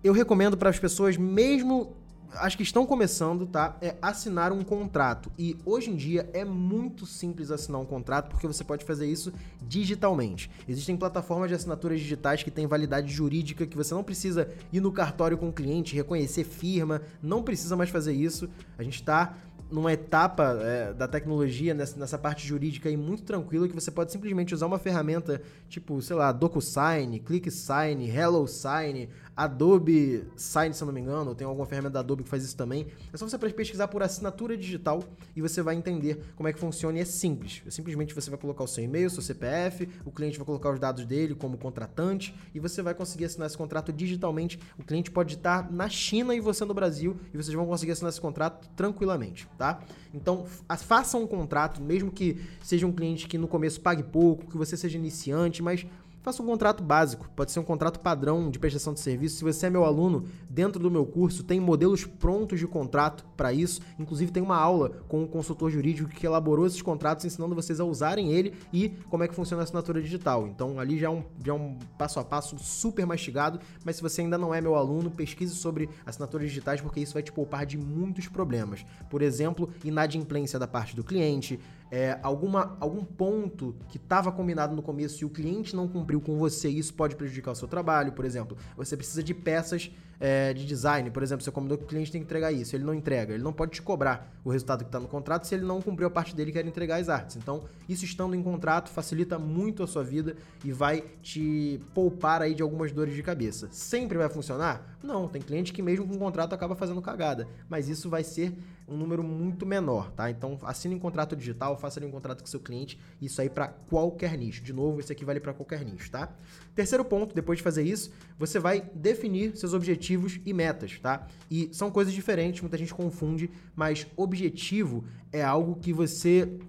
eu 0.04 0.14
recomendo 0.14 0.58
para 0.58 0.70
as 0.70 0.80
pessoas, 0.80 1.18
mesmo 1.18 1.96
as 2.34 2.56
que 2.56 2.64
estão 2.64 2.86
começando, 2.86 3.46
tá? 3.46 3.78
É 3.82 3.96
assinar 4.02 4.52
um 4.52 4.64
contrato. 4.64 5.32
E 5.38 5.58
hoje 5.66 5.90
em 5.90 5.96
dia 5.96 6.30
é 6.34 6.46
muito 6.46 7.06
simples 7.06 7.52
assinar 7.52 7.82
um 7.82 7.86
contrato 7.86 8.30
porque 8.30 8.48
você 8.48 8.64
pode 8.64 8.86
fazer 8.86 9.08
isso 9.08 9.34
digitalmente. 9.62 10.50
Existem 10.68 10.96
plataformas 10.96 11.50
de 11.50 11.56
assinaturas 11.56 12.00
digitais 12.00 12.44
que 12.44 12.52
têm 12.52 12.68
validade 12.68 13.12
jurídica 13.12 13.66
que 13.66 13.76
você 13.76 13.94
não 13.94 14.04
precisa 14.04 14.50
ir 14.72 14.80
no 14.80 14.92
cartório 14.92 15.38
com 15.38 15.50
o 15.50 15.54
cliente, 15.54 15.96
reconhecer 15.96 16.44
firma, 16.44 17.02
não 17.22 17.42
precisa 17.44 17.76
mais 17.76 17.90
fazer 17.90 18.14
isso. 18.14 18.50
A 18.78 18.84
gente 18.84 18.96
está 18.96 19.36
numa 19.72 19.94
etapa 19.94 20.58
é, 20.62 20.94
da 20.94 21.08
tecnologia, 21.08 21.74
nessa, 21.74 22.00
nessa, 22.00 22.18
parte 22.18 22.46
jurídica 22.48 22.90
aí 22.90 22.98
muito 22.98 23.24
tranquila, 23.24 23.68
que 23.68 23.76
você 23.76 23.92
pode 23.92 24.12
simplesmente 24.12 24.54
usar 24.54 24.66
uma 24.66 24.80
ferramenta 24.80 25.42
tipo, 25.68 26.02
sei 26.02 26.16
lá, 26.16 26.32
DocuSign, 26.32 27.20
ClickSign, 27.20 28.10
HelloSign, 28.10 29.10
Adobe 29.40 30.26
Sign, 30.36 30.74
se 30.74 30.84
eu 30.84 30.86
não 30.86 30.94
me 30.94 31.00
engano, 31.00 31.34
tem 31.34 31.48
alguma 31.48 31.66
ferramenta 31.66 31.94
da 31.94 32.00
Adobe 32.02 32.24
que 32.24 32.30
faz 32.30 32.44
isso 32.44 32.58
também. 32.58 32.88
É 33.14 33.16
só 33.16 33.26
você 33.26 33.38
pesquisar 33.38 33.88
por 33.88 34.04
assinatura 34.04 34.58
digital 34.58 35.02
e 35.34 35.42
você 35.42 35.62
vai 35.62 35.76
entender 35.76 36.22
como 36.36 36.50
é 36.50 36.52
que 36.52 36.60
funciona 36.60 36.98
e 36.98 37.02
é 37.02 37.06
simples. 37.06 37.64
É 37.66 37.70
simplesmente 37.72 38.14
você 38.14 38.30
vai 38.30 38.38
colocar 38.38 38.66
o 38.66 38.68
seu 38.68 38.84
e-mail, 38.84 39.10
seu 39.10 39.22
CPF, 39.22 39.88
o 40.04 40.12
cliente 40.12 40.38
vai 40.38 40.46
colocar 40.46 40.72
os 40.72 40.80
dados 40.80 41.06
dele 41.06 41.36
como 41.36 41.58
contratante 41.58 42.36
e 42.54 42.60
você 42.60 42.82
vai 42.82 42.94
conseguir 42.94 43.24
assinar 43.24 43.48
esse 43.48 43.58
contrato 43.58 43.94
digitalmente. 43.94 44.60
O 44.78 44.84
cliente 44.84 45.10
pode 45.10 45.36
estar 45.36 45.72
na 45.72 45.88
China 45.88 46.36
e 46.36 46.42
você 46.42 46.66
no 46.66 46.74
Brasil 46.74 47.16
e 47.34 47.38
vocês 47.38 47.56
vão 47.56 47.66
conseguir 47.66 47.94
assinar 47.94 48.10
esse 48.10 48.20
contrato 48.20 48.68
tranquilamente, 48.76 49.48
tá? 49.58 49.82
Então, 50.14 50.46
faça 50.80 51.18
um 51.18 51.26
contrato, 51.26 51.82
mesmo 51.82 52.12
que 52.12 52.42
seja 52.62 52.86
um 52.86 52.92
cliente 52.92 53.26
que 53.26 53.38
no 53.38 53.48
começo 53.48 53.80
pague 53.80 54.04
pouco, 54.04 54.52
que 54.52 54.58
você 54.58 54.76
seja 54.76 54.98
iniciante, 54.98 55.64
mas 55.64 55.86
Faça 56.22 56.44
um 56.44 56.46
contrato 56.46 56.84
básico, 56.84 57.30
pode 57.34 57.52
ser 57.52 57.62
um 57.62 57.64
contrato 57.64 58.00
padrão 58.02 58.52
de 58.52 58.60
prestação 58.60 58.94
de 58.94 59.00
serviço. 59.00 59.38
Se 59.38 59.44
você 59.44 59.68
é 59.68 59.70
meu 59.70 59.86
aluno, 59.86 60.26
dentro 60.50 60.82
do 60.82 60.92
meu 60.92 61.06
curso 61.06 61.44
tem 61.44 61.62
modelos 61.62 62.04
prontos 62.06 62.60
de 62.60 62.68
contrato 62.68 63.26
para 63.38 63.54
isso. 63.54 63.82
Inclusive 63.98 64.30
tem 64.30 64.44
uma 64.44 64.58
aula 64.58 64.90
com 65.08 65.24
um 65.24 65.28
consultor 65.28 65.72
jurídico 65.72 66.10
que 66.10 66.26
elaborou 66.26 66.68
esses 66.68 66.82
contratos 66.82 67.24
ensinando 67.24 67.56
vocês 67.56 67.80
a 67.80 67.86
usarem 67.86 68.34
ele 68.34 68.54
e 68.74 68.90
como 69.10 69.24
é 69.24 69.30
que 69.30 69.34
funciona 69.34 69.62
a 69.62 69.64
assinatura 69.64 70.02
digital. 70.02 70.46
Então 70.46 70.78
ali 70.78 71.00
já 71.00 71.08
é 71.08 71.10
um, 71.10 71.24
já 71.44 71.54
é 71.54 71.56
um 71.56 71.78
passo 71.98 72.20
a 72.20 72.26
passo 72.26 72.60
super 72.60 73.06
mastigado, 73.06 73.58
mas 73.86 73.96
se 73.96 74.02
você 74.02 74.22
ainda 74.22 74.38
não 74.38 74.54
é 74.54 74.60
meu 74.60 74.76
aluno, 74.76 75.10
pesquise 75.10 75.56
sobre 75.56 75.90
assinaturas 76.06 76.50
digitais 76.50 76.82
porque 76.82 77.00
isso 77.00 77.14
vai 77.14 77.24
te 77.24 77.32
poupar 77.32 77.66
de 77.66 77.78
muitos 77.78 78.28
problemas. 78.28 78.86
Por 79.10 79.22
exemplo, 79.22 79.70
inadimplência 79.86 80.60
da 80.60 80.68
parte 80.68 80.98
do 80.98 81.04
cliente, 81.04 81.58
é, 81.92 82.20
alguma, 82.22 82.78
algum 82.80 83.04
ponto 83.04 83.76
que 83.90 83.98
estava 83.98 84.32
combinado 84.32 84.76
no 84.76 84.82
começo 84.82 85.24
e 85.24 85.26
o 85.26 85.30
cliente 85.30 85.76
não 85.76 85.88
cumpriu 85.88 86.22
com 86.22 86.38
você, 86.38 86.70
isso 86.70 86.94
pode 86.94 87.16
prejudicar 87.16 87.52
o 87.52 87.56
seu 87.56 87.68
trabalho. 87.68 88.12
Por 88.12 88.26
exemplo, 88.26 88.58
você 88.78 88.96
precisa 88.96 89.24
de 89.24 89.34
peças 89.34 89.92
é, 90.20 90.54
de 90.54 90.66
design, 90.66 91.10
por 91.12 91.24
exemplo, 91.24 91.44
você 91.44 91.52
combinou 91.52 91.78
que 91.78 91.86
o 91.86 91.88
cliente 91.88 92.12
tem 92.12 92.20
que 92.20 92.26
entregar 92.26 92.52
isso, 92.52 92.76
ele 92.76 92.84
não 92.84 92.94
entrega, 92.94 93.34
ele 93.34 93.44
não 93.44 93.54
pode 93.54 93.72
te 93.72 93.82
cobrar 93.82 94.34
o 94.44 94.50
resultado 94.50 94.80
que 94.80 94.90
está 94.90 95.00
no 95.00 95.08
contrato 95.08 95.48
se 95.48 95.56
ele 95.56 95.64
não 95.64 95.82
cumpriu 95.82 96.08
a 96.08 96.12
parte 96.12 96.36
dele 96.36 96.52
que 96.52 96.58
era 96.58 96.68
entregar 96.68 97.00
as 97.00 97.08
artes. 97.08 97.38
Então, 97.38 97.64
isso 97.88 98.04
estando 98.04 98.36
em 98.36 98.44
contrato 98.44 98.90
facilita 98.90 99.40
muito 99.40 99.82
a 99.82 99.88
sua 99.88 100.04
vida 100.04 100.36
e 100.64 100.74
vai 100.74 101.04
te 101.22 101.80
poupar 101.94 102.42
aí 102.42 102.54
de 102.54 102.62
algumas 102.62 102.92
dores 102.92 103.16
de 103.16 103.24
cabeça. 103.24 103.70
Sempre 103.72 104.18
vai 104.18 104.28
funcionar? 104.28 104.98
Não, 105.02 105.28
tem 105.28 105.42
cliente 105.42 105.72
que 105.72 105.82
mesmo 105.82 106.06
com 106.06 106.16
o 106.16 106.20
contrato 106.20 106.54
acaba 106.54 106.76
fazendo 106.76 107.02
cagada, 107.02 107.48
mas 107.70 107.88
isso 107.88 108.10
vai 108.10 108.24
ser 108.24 108.54
um 108.90 108.98
número 108.98 109.24
muito 109.24 109.66
menor, 109.66 110.12
tá? 110.12 110.30
Então, 110.30 110.58
assine 110.64 110.96
um 110.96 111.00
contrato 111.00 111.36
digital, 111.36 111.78
faça 111.78 112.04
um 112.04 112.12
contrato 112.12 112.42
com 112.42 112.48
seu 112.48 112.60
cliente, 112.60 113.00
isso 113.22 113.42
aí 113.42 113.50
para 113.50 113.68
qualquer 113.68 114.38
nicho. 114.38 114.64
De 114.64 114.74
novo, 114.74 115.00
esse 115.00 115.12
aqui 115.12 115.24
vale 115.24 115.40
para 115.40 115.54
qualquer 115.54 115.84
nicho, 115.86 116.10
tá? 116.10 116.30
Terceiro 116.74 117.06
ponto, 117.06 117.36
depois 117.36 117.58
de 117.58 117.64
fazer 117.64 117.84
isso, 117.84 118.12
você 118.38 118.60
vai 118.60 118.82
definir 118.94 119.56
seus 119.58 119.74
objetivos 119.74 120.40
e 120.46 120.54
metas, 120.54 120.98
tá? 121.00 121.28
E 121.50 121.70
são 121.72 121.92
coisas 121.92 122.14
diferentes, 122.14 122.62
muita 122.62 122.78
gente 122.78 122.94
confunde, 122.94 123.50
mas 123.76 124.08
objetivo 124.16 125.04
é 125.32 125.44
algo 125.44 125.76
que 125.76 125.94
você 125.94 126.60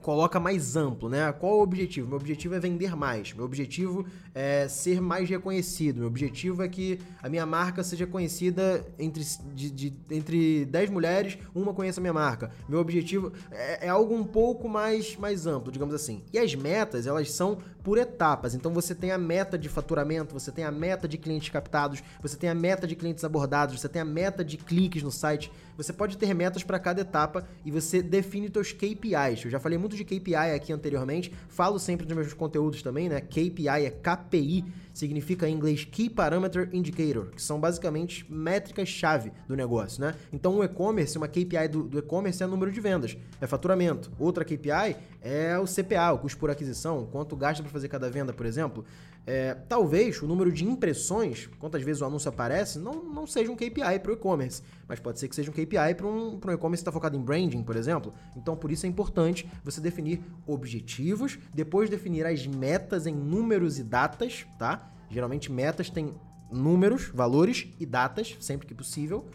coloca 0.00 0.40
mais 0.40 0.76
amplo, 0.76 1.08
né? 1.08 1.30
Qual 1.32 1.58
o 1.58 1.62
objetivo? 1.62 2.08
Meu 2.08 2.16
objetivo 2.16 2.54
é 2.54 2.60
vender 2.60 2.96
mais. 2.96 3.34
Meu 3.34 3.44
objetivo 3.44 4.06
é 4.38 4.68
ser 4.68 5.00
mais 5.00 5.28
reconhecido. 5.28 5.98
Meu 5.98 6.06
objetivo 6.06 6.62
é 6.62 6.68
que 6.68 7.00
a 7.20 7.28
minha 7.28 7.44
marca 7.44 7.82
seja 7.82 8.06
conhecida 8.06 8.86
entre, 8.96 9.24
de, 9.52 9.68
de, 9.68 9.92
entre 10.12 10.64
10 10.64 10.90
mulheres, 10.90 11.36
uma 11.52 11.74
conheça 11.74 11.98
a 11.98 12.02
minha 12.02 12.12
marca. 12.12 12.52
Meu 12.68 12.78
objetivo 12.78 13.32
é, 13.50 13.86
é, 13.86 13.88
algo 13.88 14.14
um 14.14 14.22
pouco 14.22 14.68
mais, 14.68 15.16
mais 15.16 15.44
amplo, 15.44 15.72
digamos 15.72 15.92
assim. 15.92 16.22
E 16.32 16.38
as 16.38 16.54
metas, 16.54 17.04
elas 17.08 17.32
são 17.32 17.58
por 17.82 17.98
etapas. 17.98 18.54
Então 18.54 18.72
você 18.72 18.94
tem 18.94 19.10
a 19.10 19.18
meta 19.18 19.58
de 19.58 19.68
faturamento, 19.68 20.34
você 20.34 20.52
tem 20.52 20.62
a 20.62 20.70
meta 20.70 21.08
de 21.08 21.18
clientes 21.18 21.48
captados, 21.48 22.00
você 22.22 22.36
tem 22.36 22.48
a 22.48 22.54
meta 22.54 22.86
de 22.86 22.94
clientes 22.94 23.24
abordados, 23.24 23.80
você 23.80 23.88
tem 23.88 24.00
a 24.00 24.04
meta 24.04 24.44
de 24.44 24.56
cliques 24.56 25.02
no 25.02 25.10
site. 25.10 25.50
Você 25.78 25.92
pode 25.92 26.18
ter 26.18 26.34
metas 26.34 26.64
para 26.64 26.78
cada 26.78 27.00
etapa 27.00 27.48
e 27.64 27.70
você 27.70 28.02
define 28.02 28.50
seus 28.52 28.72
KPIs. 28.72 29.44
Eu 29.44 29.50
já 29.50 29.60
falei 29.60 29.78
muito 29.78 29.96
de 29.96 30.04
KPI 30.04 30.34
aqui 30.34 30.72
anteriormente, 30.72 31.32
falo 31.48 31.78
sempre 31.78 32.04
nos 32.04 32.16
meus 32.16 32.34
conteúdos 32.34 32.82
também, 32.82 33.08
né? 33.08 33.20
KPI 33.20 33.86
é 33.86 33.90
KPI, 34.28 34.64
significa 34.92 35.48
em 35.48 35.54
inglês 35.54 35.84
Key 35.84 36.10
Parameter 36.10 36.68
Indicator, 36.72 37.30
que 37.30 37.40
são 37.40 37.58
basicamente 37.58 38.26
métricas-chave 38.28 39.32
do 39.46 39.56
negócio, 39.56 40.00
né? 40.00 40.14
Então, 40.32 40.58
o 40.58 40.64
e-commerce, 40.64 41.16
uma 41.16 41.26
KPI 41.26 41.68
do, 41.70 41.82
do 41.84 41.98
e-commerce 41.98 42.42
é 42.42 42.46
número 42.46 42.70
de 42.70 42.80
vendas, 42.80 43.16
é 43.40 43.46
faturamento. 43.46 44.10
Outra 44.18 44.44
KPI 44.44 44.96
é 45.22 45.58
o 45.58 45.64
CPA, 45.64 46.12
o 46.12 46.18
custo 46.18 46.38
por 46.38 46.50
aquisição, 46.50 47.06
quanto 47.10 47.34
gasta 47.34 47.62
para 47.62 47.72
fazer 47.72 47.88
cada 47.88 48.10
venda, 48.10 48.32
por 48.32 48.46
exemplo. 48.46 48.84
É, 49.30 49.52
talvez 49.68 50.22
o 50.22 50.26
número 50.26 50.50
de 50.50 50.64
impressões, 50.64 51.50
quantas 51.58 51.82
vezes 51.82 52.00
o 52.00 52.06
anúncio 52.06 52.30
aparece, 52.30 52.78
não, 52.78 53.04
não 53.04 53.26
seja 53.26 53.52
um 53.52 53.54
KPI 53.54 53.98
para 54.02 54.10
o 54.10 54.14
e-commerce, 54.14 54.62
mas 54.88 54.98
pode 54.98 55.20
ser 55.20 55.28
que 55.28 55.36
seja 55.36 55.50
um 55.50 55.52
KPI 55.52 55.94
para 55.98 56.06
um, 56.06 56.40
um 56.42 56.50
e-commerce 56.50 56.82
que 56.82 56.88
está 56.88 56.90
focado 56.90 57.14
em 57.14 57.20
branding, 57.20 57.62
por 57.62 57.76
exemplo. 57.76 58.14
Então, 58.34 58.56
por 58.56 58.72
isso 58.72 58.86
é 58.86 58.88
importante 58.88 59.46
você 59.62 59.82
definir 59.82 60.22
objetivos, 60.46 61.38
depois 61.52 61.90
definir 61.90 62.24
as 62.24 62.46
metas 62.46 63.06
em 63.06 63.14
números 63.14 63.78
e 63.78 63.82
datas, 63.82 64.46
tá? 64.58 64.90
Geralmente 65.10 65.52
metas 65.52 65.90
têm 65.90 66.14
números, 66.50 67.10
valores 67.12 67.68
e 67.78 67.84
datas, 67.84 68.34
sempre 68.40 68.66
que 68.66 68.72
possível. 68.72 69.26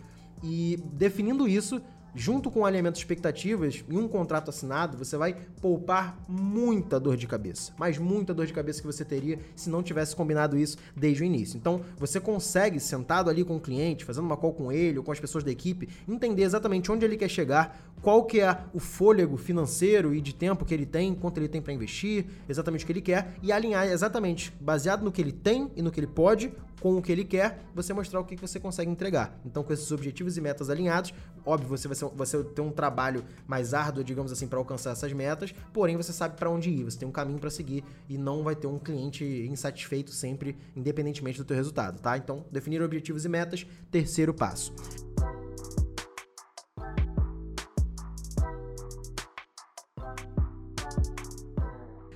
E 0.42 0.84
definindo 0.92 1.48
isso, 1.48 1.80
junto 2.16 2.52
com 2.52 2.62
o 2.62 2.66
alinhamento 2.66 2.96
de 2.96 3.00
expectativas 3.00 3.84
e 3.88 3.98
um 3.98 4.08
contrato 4.08 4.50
assinado, 4.50 4.98
você 4.98 5.18
vai 5.18 5.36
poupar 5.62 6.18
muita 6.28 7.00
dor 7.00 7.18
de 7.18 7.28
cabeça. 7.28 7.74
Mas 7.78 7.98
muita 7.98 8.34
dor 8.34 8.46
de 8.46 8.54
cabeça 8.54 8.82
que 8.82 8.88
você 8.88 9.04
teria 9.04 9.40
se 9.56 9.70
não 9.70 9.82
tivesse 9.82 10.16
combinado 10.16 10.58
isso 10.58 10.78
desde 10.96 11.24
o 11.24 11.26
início. 11.26 11.58
Então, 11.58 11.82
você 11.98 12.20
consegue, 12.20 12.80
sentado 12.80 13.30
ali 13.30 13.44
com 13.44 13.56
o 13.56 13.60
cliente, 13.60 14.06
fazendo 14.06 14.26
uma 14.26 14.38
call 14.38 14.54
com 14.54 14.72
ele 14.72 14.98
ou 14.98 15.04
com 15.04 15.12
as 15.12 15.20
pessoas 15.20 15.44
da 15.44 15.52
equipe, 15.52 15.90
entender 16.08 16.44
exatamente 16.44 16.92
onde 16.92 17.06
ele 17.06 17.18
quer 17.18 17.30
chegar, 17.30 17.93
qual 18.04 18.26
que 18.26 18.42
é 18.42 18.60
o 18.74 18.80
fôlego 18.80 19.38
financeiro 19.38 20.14
e 20.14 20.20
de 20.20 20.36
tempo 20.36 20.66
que 20.66 20.74
ele 20.74 20.86
tem, 20.86 21.16
quanto 21.16 21.38
ele 21.38 21.48
tem 21.48 21.62
para 21.62 21.72
investir, 21.72 22.26
exatamente 22.50 22.84
o 22.84 22.86
que 22.86 22.92
ele 22.92 23.02
quer, 23.02 23.36
e 23.42 23.50
alinhar 23.50 23.88
exatamente, 23.88 24.54
baseado 24.60 25.04
no 25.04 25.12
que 25.12 25.22
ele 25.22 25.32
tem 25.32 25.72
e 25.74 25.82
no 25.82 25.90
que 25.90 26.02
ele 26.02 26.08
pode, 26.08 26.52
com 26.82 26.98
o 26.98 27.02
que 27.02 27.14
ele 27.14 27.24
quer, 27.24 27.64
você 27.74 27.94
mostrar 27.94 28.20
o 28.20 28.26
que 28.26 28.36
você 28.36 28.60
consegue 28.60 28.92
entregar. 28.92 29.40
Então, 29.46 29.64
com 29.64 29.72
esses 29.72 29.90
objetivos 29.90 30.36
e 30.36 30.42
metas 30.42 30.70
alinhados, 30.70 31.14
óbvio, 31.46 31.70
você 31.70 31.88
vai, 31.88 31.96
ser, 31.96 32.10
você 32.14 32.44
ter 32.44 32.60
um 32.60 32.72
trabalho 32.72 33.24
mais 33.48 33.74
árduo, 33.74 34.04
digamos 34.04 34.34
assim, 34.34 34.50
para 34.50 34.60
alcançar 34.60 34.92
essas 34.92 35.14
metas, 35.14 35.56
porém 35.72 35.96
você 35.96 36.12
sabe 36.12 36.36
para 36.36 36.50
onde 36.50 36.70
ir, 36.70 36.84
você 36.84 37.00
tem 37.00 37.08
um 37.08 37.12
caminho 37.12 37.40
para 37.40 37.50
seguir 37.50 37.86
e 38.10 38.18
não 38.18 38.44
vai 38.44 38.54
ter 38.54 38.68
um 38.68 38.78
cliente 38.78 39.24
insatisfeito 39.50 40.12
sempre, 40.12 40.58
independentemente 40.76 41.38
do 41.38 41.46
teu 41.46 41.56
resultado, 41.56 42.02
tá? 42.02 42.18
Então, 42.18 42.44
definir 42.52 42.82
objetivos 42.82 43.24
e 43.24 43.30
metas, 43.30 43.66
terceiro 43.90 44.34
passo. 44.34 44.74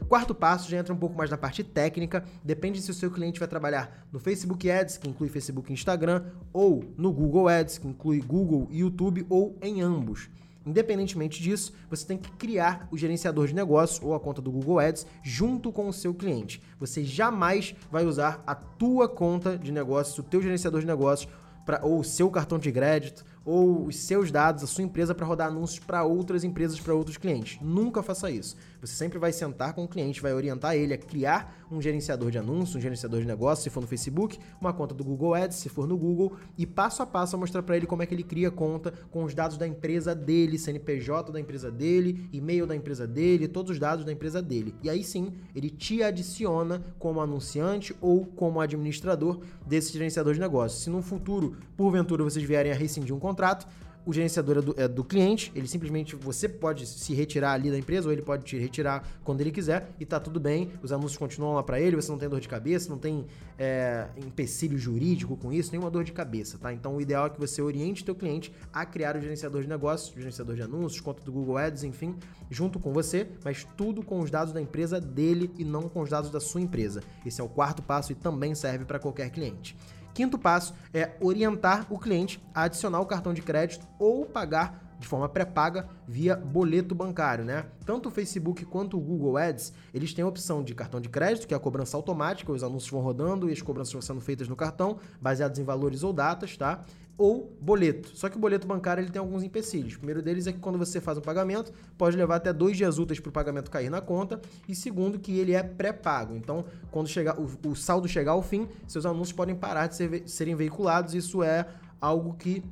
Quarto 0.08 0.34
passo 0.34 0.70
já 0.72 0.78
entra 0.78 0.94
um 0.94 0.98
pouco 0.98 1.18
mais 1.18 1.30
na 1.30 1.38
parte 1.38 1.64
técnica, 1.64 2.24
depende 2.42 2.82
se 2.82 2.90
o 2.90 2.94
seu 2.94 3.12
cliente 3.12 3.40
vai 3.40 3.48
trabalhar 3.48 4.08
no 4.10 4.20
Facebook 4.20 4.70
Ads, 4.70 4.98
que 4.98 5.10
inclui 5.10 5.28
Facebook 5.28 5.70
e 5.70 5.74
Instagram, 5.74 6.24
ou 6.54 6.94
no 6.98 7.12
Google 7.12 7.50
Ads, 7.50 7.78
que 7.78 7.88
inclui 7.88 8.22
Google 8.22 8.70
e 8.72 8.80
YouTube, 8.80 9.26
ou 9.30 9.58
em 9.62 9.82
ambos. 9.82 10.30
Independentemente 10.66 11.42
disso, 11.42 11.74
você 11.90 12.06
tem 12.06 12.18
que 12.18 12.32
criar 12.32 12.88
o 12.90 12.98
gerenciador 12.98 13.48
de 13.48 13.56
negócio 13.56 14.06
ou 14.06 14.16
a 14.16 14.20
conta 14.20 14.42
do 14.42 14.52
Google 14.52 14.80
Ads 14.80 15.06
junto 15.24 15.74
com 15.74 15.90
o 15.90 15.94
seu 15.94 16.14
cliente. 16.14 16.62
Você 16.80 17.04
jamais 17.04 17.76
vai 17.92 18.06
usar 18.06 18.42
a 18.48 18.56
tua 18.56 19.10
conta 19.10 19.58
de 19.58 19.72
negócios, 19.74 20.18
o 20.18 20.24
teu 20.24 20.42
gerenciador 20.42 20.80
de 20.80 20.88
negócios, 20.88 21.30
pra, 21.66 21.82
ou 21.84 22.00
o 22.00 22.04
seu 22.04 22.30
cartão 22.32 22.58
de 22.58 22.72
crédito, 22.72 23.26
ou 23.48 23.86
os 23.86 23.96
seus 23.96 24.30
dados, 24.30 24.62
a 24.62 24.68
sua 24.68 24.84
empresa 24.84 25.16
para 25.16 25.26
rodar 25.26 25.48
anúncios 25.48 25.80
para 25.80 26.04
outras 26.04 26.44
empresas, 26.44 26.78
para 26.82 26.94
outros 26.94 27.16
clientes. 27.16 27.58
Nunca 27.62 28.04
faça 28.04 28.30
isso. 28.30 28.58
Você 28.82 28.94
sempre 28.94 29.18
vai 29.18 29.32
sentar 29.32 29.74
com 29.74 29.86
o 29.86 29.88
cliente, 29.88 30.22
vai 30.22 30.34
orientar 30.34 30.76
ele 30.76 30.94
a 30.94 30.98
criar 30.98 31.66
um 31.72 31.82
gerenciador 31.82 32.30
de 32.30 32.38
anúncios, 32.38 32.76
um 32.76 32.82
gerenciador 32.82 33.22
de 33.22 33.26
negócios, 33.26 33.64
se 33.64 33.70
for 33.70 33.82
no 33.82 33.88
Facebook, 33.88 34.38
uma 34.60 34.74
conta 34.74 34.94
do 34.94 35.04
Google 35.04 35.34
Ads, 35.34 35.58
se 35.58 35.70
for 35.70 35.88
no 35.88 35.98
Google, 35.98 36.36
e 36.58 36.66
passo 36.66 37.02
a 37.02 37.06
passo 37.06 37.38
mostrar 37.38 37.64
para 37.64 37.78
ele 37.78 37.86
como 37.86 38.04
é 38.04 38.06
que 38.06 38.14
ele 38.14 38.24
cria 38.24 38.52
conta 38.52 38.94
com 39.12 39.24
os 39.24 39.34
dados 39.34 39.58
da 39.58 39.66
empresa 39.66 40.14
dele, 40.14 40.58
CNPJ 40.58 41.32
da 41.32 41.40
empresa 41.40 41.72
dele, 41.72 42.30
e-mail 42.32 42.68
da 42.68 42.76
empresa 42.76 43.08
dele, 43.08 43.48
todos 43.48 43.72
os 43.72 43.80
dados 43.80 44.04
da 44.04 44.12
empresa 44.12 44.42
dele. 44.42 44.76
E 44.84 44.90
aí 44.90 45.04
sim, 45.04 45.34
ele 45.56 45.70
te 45.70 46.04
adiciona 46.04 46.84
como 47.00 47.22
anunciante 47.22 47.96
ou 48.02 48.26
como 48.26 48.60
administrador 48.60 49.40
desse 49.66 49.94
gerenciador 49.94 50.34
de 50.34 50.40
negócios. 50.40 50.84
Se 50.84 50.90
no 50.90 51.02
futuro, 51.02 51.56
porventura, 51.76 52.24
vocês 52.24 52.46
vierem 52.46 52.72
a 52.72 52.76
rescindir 52.76 53.16
um 53.16 53.20
contrato, 53.20 53.37
contrato, 53.38 53.68
o 54.04 54.14
gerenciador 54.14 54.58
é 54.58 54.62
do, 54.62 54.76
é 54.78 54.88
do, 54.88 55.04
cliente, 55.04 55.52
ele 55.54 55.68
simplesmente, 55.68 56.16
você 56.16 56.48
pode 56.48 56.88
se 56.88 57.14
retirar 57.14 57.52
ali 57.52 57.70
da 57.70 57.78
empresa, 57.78 58.08
ou 58.08 58.14
ele 58.14 58.22
pode 58.22 58.46
te 58.46 58.58
retirar 58.58 59.06
quando 59.22 59.42
ele 59.42 59.52
quiser, 59.52 59.90
e 60.00 60.06
tá 60.06 60.18
tudo 60.18 60.40
bem, 60.40 60.72
os 60.82 60.94
anúncios 60.94 61.18
continuam 61.18 61.56
lá 61.56 61.62
para 61.62 61.78
ele, 61.78 61.98
você 61.98 62.10
não 62.10 62.18
tem 62.18 62.30
dor 62.30 62.40
de 62.40 62.48
cabeça, 62.48 62.90
não 62.90 62.98
tem 62.98 63.26
é, 63.60 64.08
empecilho 64.16 64.78
jurídico 64.78 65.36
com 65.36 65.52
isso, 65.52 65.72
nenhuma 65.72 65.92
dor 65.92 66.06
de 66.06 66.14
cabeça, 66.14 66.58
tá? 66.58 66.72
Então 66.72 66.96
o 66.96 67.02
ideal 67.02 67.28
é 67.28 67.30
que 67.30 67.38
você 67.38 67.62
oriente 67.62 68.06
teu 68.06 68.16
cliente 68.16 68.50
a 68.72 68.86
criar 68.86 69.18
o 69.18 69.20
gerenciador 69.20 69.62
de 69.62 69.68
negócios, 69.68 70.16
o 70.16 70.18
gerenciador 70.18 70.56
de 70.56 70.62
anúncios, 70.62 71.02
conta 71.02 71.22
do 71.22 71.32
Google 71.32 71.58
Ads, 71.58 71.84
enfim, 71.84 72.16
junto 72.50 72.80
com 72.80 72.94
você, 72.94 73.28
mas 73.44 73.68
tudo 73.76 74.02
com 74.02 74.22
os 74.22 74.32
dados 74.32 74.54
da 74.54 74.62
empresa 74.62 75.02
dele 75.02 75.52
e 75.58 75.66
não 75.66 75.90
com 75.90 76.00
os 76.00 76.10
dados 76.10 76.32
da 76.32 76.40
sua 76.40 76.62
empresa. 76.62 77.04
Esse 77.26 77.42
é 77.42 77.44
o 77.44 77.50
quarto 77.50 77.82
passo 77.82 78.14
e 78.14 78.16
também 78.16 78.56
serve 78.56 78.86
para 78.86 79.00
qualquer 79.00 79.30
cliente. 79.32 79.76
Quinto 80.18 80.40
passo 80.40 80.74
é 80.92 81.12
orientar 81.22 81.86
o 81.92 82.00
cliente 82.00 82.44
a 82.52 82.64
adicionar 82.64 83.00
o 83.00 83.06
cartão 83.06 83.36
de 83.36 83.44
crédito 83.44 83.88
ou 84.00 84.26
pagar 84.26 84.96
de 84.98 85.08
forma 85.08 85.30
pré-paga 85.30 85.88
via 86.08 86.36
boleto 86.36 86.96
bancário, 86.96 87.46
né? 87.46 87.68
Tanto 87.86 88.10
o 88.10 88.12
Facebook 88.12 88.66
quanto 88.66 88.98
o 88.98 89.00
Google 89.00 89.38
Ads, 89.38 89.72
eles 89.94 90.16
têm 90.16 90.26
a 90.26 90.28
opção 90.28 90.64
de 90.64 90.74
cartão 90.74 91.00
de 91.00 91.08
crédito, 91.08 91.48
que 91.48 91.54
é 91.54 91.58
a 91.58 91.60
cobrança 91.60 91.96
automática, 91.96 92.52
os 92.52 92.64
anúncios 92.64 92.90
vão 92.90 93.02
rodando 93.02 93.48
e 93.48 93.54
as 93.54 93.62
cobranças 93.62 93.94
vão 93.94 94.02
sendo 94.02 94.20
feitas 94.20 94.48
no 94.48 94.56
cartão, 94.56 94.98
baseados 95.22 95.60
em 95.60 95.64
valores 95.64 96.02
ou 96.02 96.12
datas, 96.12 96.58
tá? 96.58 96.84
Ou 97.18 97.58
boleto. 97.60 98.16
Só 98.16 98.30
que 98.30 98.38
o 98.38 98.40
boleto 98.40 98.68
bancário 98.68 99.02
ele 99.02 99.10
tem 99.10 99.20
alguns 99.20 99.42
empecilhos. 99.44 99.96
O 99.96 99.98
primeiro 99.98 100.22
deles 100.22 100.46
é 100.46 100.54
que 100.54 100.60
quando 100.60 100.78
você 100.78 101.02
faz 101.02 101.18
um 101.18 101.22
pagamento, 101.22 101.74
pode 101.98 102.16
levar 102.16 102.36
até 102.36 102.54
dois 102.54 102.78
dias 102.78 103.00
úteis 103.00 103.20
para 103.20 103.30
o 103.30 103.32
pagamento 103.32 103.72
cair 103.72 103.90
na 103.90 104.00
conta. 104.00 104.40
E 104.68 104.76
segundo, 104.76 105.18
que 105.18 105.38
ele 105.40 105.54
é 105.54 105.64
pré-pago. 105.64 106.36
Então, 106.36 106.64
quando 106.92 107.08
chegar 107.08 107.40
o, 107.40 107.50
o, 107.66 107.76
saldo 107.76 108.08
chegar 108.08 108.34
ao 108.34 108.44
fim, 108.44 108.68
seus 108.88 109.06
anúncios 109.06 109.32
podem 109.32 109.56
parar 109.56 109.88
de 109.88 109.96
ser, 109.96 110.24
serem 110.28 110.56
veiculados. 110.56 111.16
Isso 111.16 111.42
é 111.42 111.66
algo 112.00 112.36
que 112.36 112.64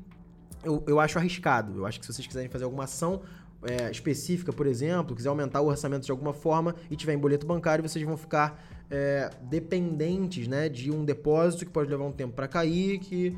eu, 0.64 0.84
eu 0.86 1.00
acho 1.00 1.18
arriscado. 1.18 1.80
Eu 1.80 1.86
acho 1.88 2.00
que 2.00 2.06
se 2.06 2.14
vocês 2.14 2.28
quiserem 2.28 2.50
fazer 2.50 2.66
alguma 2.66 2.84
ação 2.84 3.22
é, 3.64 3.90
específica, 3.90 4.54
por 4.54 4.68
exemplo, 4.68 5.16
quiser 5.16 5.30
aumentar 5.30 5.62
o 5.62 5.68
orçamento 5.68 6.06
de 6.06 6.12
alguma 6.12 6.34
forma 6.34 6.76
e 6.92 6.96
tiver 6.96 7.14
em 7.14 7.18
boleto 7.18 7.48
bancário, 7.48 7.88
vocês 7.88 8.06
vão 8.06 8.16
ficar 8.16 8.64
é, 8.92 9.32
dependentes 9.42 10.48
né, 10.48 10.70
de 10.70 10.92
um 10.92 11.04
depósito 11.04 11.66
que 11.66 11.72
pode 11.72 11.90
levar 11.90 12.06
um 12.06 12.12
tempo 12.12 12.34
para 12.34 12.48
cair, 12.48 13.00
que 13.00 13.36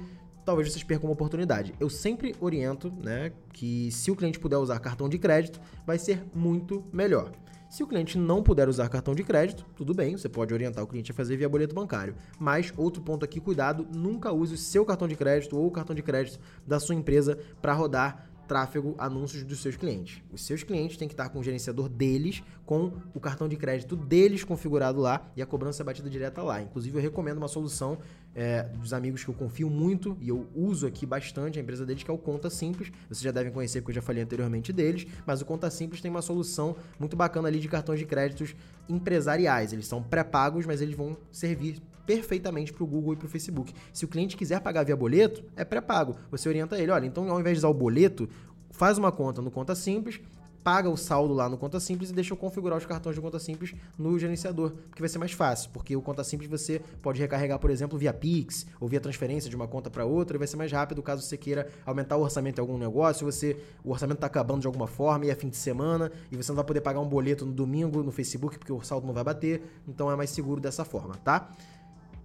talvez 0.48 0.72
vocês 0.72 0.82
percam 0.82 1.10
uma 1.10 1.14
oportunidade. 1.14 1.76
Eu 1.78 1.90
sempre 1.90 2.34
oriento, 2.40 2.90
né, 3.04 3.34
que 3.52 3.92
se 3.92 4.10
o 4.10 4.16
cliente 4.16 4.40
puder 4.40 4.56
usar 4.56 4.80
cartão 4.80 5.10
de 5.10 5.18
crédito, 5.18 5.60
vai 5.86 6.00
ser 6.00 6.24
muito 6.34 6.86
melhor. 6.94 7.34
Se 7.70 7.84
o 7.84 7.88
cliente 7.88 8.18
não 8.18 8.42
puder 8.42 8.70
usar 8.70 8.88
cartão 8.88 9.14
de 9.14 9.26
crédito, 9.26 9.66
tudo 9.76 9.94
bem, 9.94 10.16
você 10.16 10.30
pode 10.30 10.54
orientar 10.54 10.82
o 10.82 10.88
cliente 10.88 11.12
a 11.12 11.14
fazer 11.14 11.36
via 11.36 11.50
boleto 11.50 11.76
bancário. 11.76 12.16
Mas 12.40 12.74
outro 12.78 13.02
ponto 13.02 13.26
aqui, 13.26 13.42
cuidado, 13.42 13.86
nunca 13.94 14.32
use 14.32 14.54
o 14.54 14.58
seu 14.58 14.86
cartão 14.86 15.06
de 15.06 15.18
crédito 15.18 15.58
ou 15.58 15.68
o 15.68 15.72
cartão 15.72 15.94
de 15.94 16.02
crédito 16.02 16.40
da 16.66 16.80
sua 16.80 16.96
empresa 16.96 17.38
para 17.62 17.74
rodar 17.74 18.30
tráfego, 18.48 18.96
anúncios 18.98 19.44
dos 19.44 19.62
seus 19.62 19.76
clientes. 19.76 20.22
Os 20.32 20.42
seus 20.42 20.64
clientes 20.64 20.98
têm 20.98 21.08
que 21.08 21.14
estar 21.14 21.30
com 21.30 21.40
o 21.40 21.44
gerenciador 21.44 21.90
deles, 21.90 22.42
com 22.66 22.94
o 23.14 23.20
cartão 23.20 23.48
de 23.48 23.56
crédito 23.56 23.96
deles 23.96 24.44
configurado 24.44 25.00
lá 25.00 25.30
e 25.36 25.42
a 25.42 25.46
cobrança 25.46 25.84
é 25.84 25.86
batida 25.86 26.10
direta 26.10 26.42
lá. 26.42 26.62
Inclusive, 26.62 26.98
eu 26.98 27.02
recomendo 27.02 27.38
uma 27.38 27.48
solução 27.48 27.98
é, 28.34 28.64
dos 28.64 28.94
amigos 28.94 29.24
que 29.24 29.30
eu 29.30 29.34
confio 29.34 29.70
muito 29.70 30.18
e 30.22 30.30
eu 30.30 30.48
uso 30.56 30.88
aqui 30.88 31.06
bastante 31.06 31.60
a 31.60 31.62
empresa 31.62 31.86
deles, 31.86 32.04
que 32.04 32.12
é 32.12 32.14
o 32.14 32.18
Conta 32.18 32.50
Simples. 32.50 32.92
Vocês 33.08 33.22
já 33.22 33.32
devem 33.32 33.52
conhecer 33.52 33.82
porque 33.82 33.92
eu 33.92 33.96
já 33.96 34.02
falei 34.02 34.24
anteriormente 34.24 34.72
deles, 34.72 35.06
mas 35.26 35.42
o 35.42 35.46
Conta 35.46 35.70
Simples 35.70 36.02
tem 36.02 36.10
uma 36.10 36.22
solução 36.22 36.76
muito 37.00 37.16
bacana 37.16 37.48
ali 37.48 37.60
de 37.60 37.68
cartões 37.68 38.00
de 38.00 38.06
créditos 38.06 38.56
empresariais. 38.88 39.74
Eles 39.74 39.88
são 39.88 40.02
pré-pagos, 40.02 40.66
mas 40.66 40.82
eles 40.82 40.96
vão 40.96 41.18
servir 41.32 41.82
perfeitamente 42.08 42.74
para 42.74 42.84
o 42.84 42.88
Google 42.88 43.14
e 43.14 43.18
para 43.18 43.28
o 43.28 43.30
Facebook. 43.30 43.74
Se 43.92 44.06
o 44.06 44.08
cliente 44.08 44.38
quiser 44.38 44.62
pagar 44.62 44.84
via 44.84 44.96
boleto, 44.96 45.44
é 45.56 45.66
pré-pago. 45.66 46.16
Você 46.32 46.48
orienta 46.48 46.80
ele, 46.80 46.90
olha, 46.90 47.06
então 47.06 47.30
ao 47.30 47.40
invés 47.40 47.58
de 47.58 47.60
usar 47.60 47.68
o 47.68 47.74
boleto, 47.74 48.28
faz 48.72 48.98
uma 48.98 49.12
conta 49.12 49.42
no 49.42 49.52
Conta 49.52 49.76
Simples, 49.76 50.20
paga 50.68 50.90
o 50.90 50.98
saldo 50.98 51.34
lá 51.34 51.48
no 51.48 51.58
Conta 51.58 51.80
Simples 51.80 52.10
e 52.10 52.14
deixa 52.14 52.34
eu 52.34 52.38
configurar 52.38 52.78
os 52.78 52.86
cartões 52.86 53.16
de 53.16 53.22
Conta 53.22 53.40
Simples 53.40 53.74
no 53.98 54.20
gerenciador, 54.20 54.72
porque 54.90 55.02
vai 55.02 55.08
ser 55.08 55.18
mais 55.18 55.32
fácil, 55.32 55.70
porque 55.72 55.96
o 55.96 56.02
Conta 56.02 56.26
Simples 56.26 56.50
você 56.50 56.82
pode 57.02 57.22
recarregar, 57.22 57.58
por 57.58 57.70
exemplo, 57.70 57.98
via 57.98 58.12
Pix 58.12 58.66
ou 58.78 58.88
via 58.88 59.00
transferência 59.00 59.50
de 59.50 59.56
uma 59.56 59.66
conta 59.66 59.90
para 59.90 60.04
outra 60.04 60.36
e 60.36 60.38
vai 60.38 60.46
ser 60.46 60.58
mais 60.58 60.70
rápido 60.70 61.02
caso 61.02 61.22
você 61.22 61.38
queira 61.38 61.70
aumentar 61.86 62.18
o 62.18 62.22
orçamento 62.22 62.60
em 62.60 62.62
algum 62.62 62.78
negócio, 62.78 63.26
você 63.26 63.56
o 63.82 63.92
orçamento 63.92 64.18
está 64.18 64.28
acabando 64.28 64.60
de 64.60 64.68
alguma 64.68 64.88
forma 64.88 65.26
e 65.26 65.30
é 65.30 65.36
fim 65.36 65.48
de 65.48 65.56
semana 65.56 66.12
e 66.30 66.36
você 66.36 66.52
não 66.52 66.58
vai 66.58 66.66
poder 66.66 66.82
pagar 66.82 67.00
um 67.00 67.08
boleto 67.08 67.46
no 67.46 67.54
domingo 67.54 68.04
no 68.04 68.12
Facebook 68.12 68.60
porque 68.60 68.74
o 68.74 68.82
saldo 68.82 69.08
não 69.08 69.14
vai 69.14 69.24
bater, 69.24 69.62
então 69.88 70.12
é 70.12 70.18
mais 70.18 70.32
seguro 70.32 70.60
dessa 70.60 70.84
forma, 70.84 71.16
tá? 71.24 71.50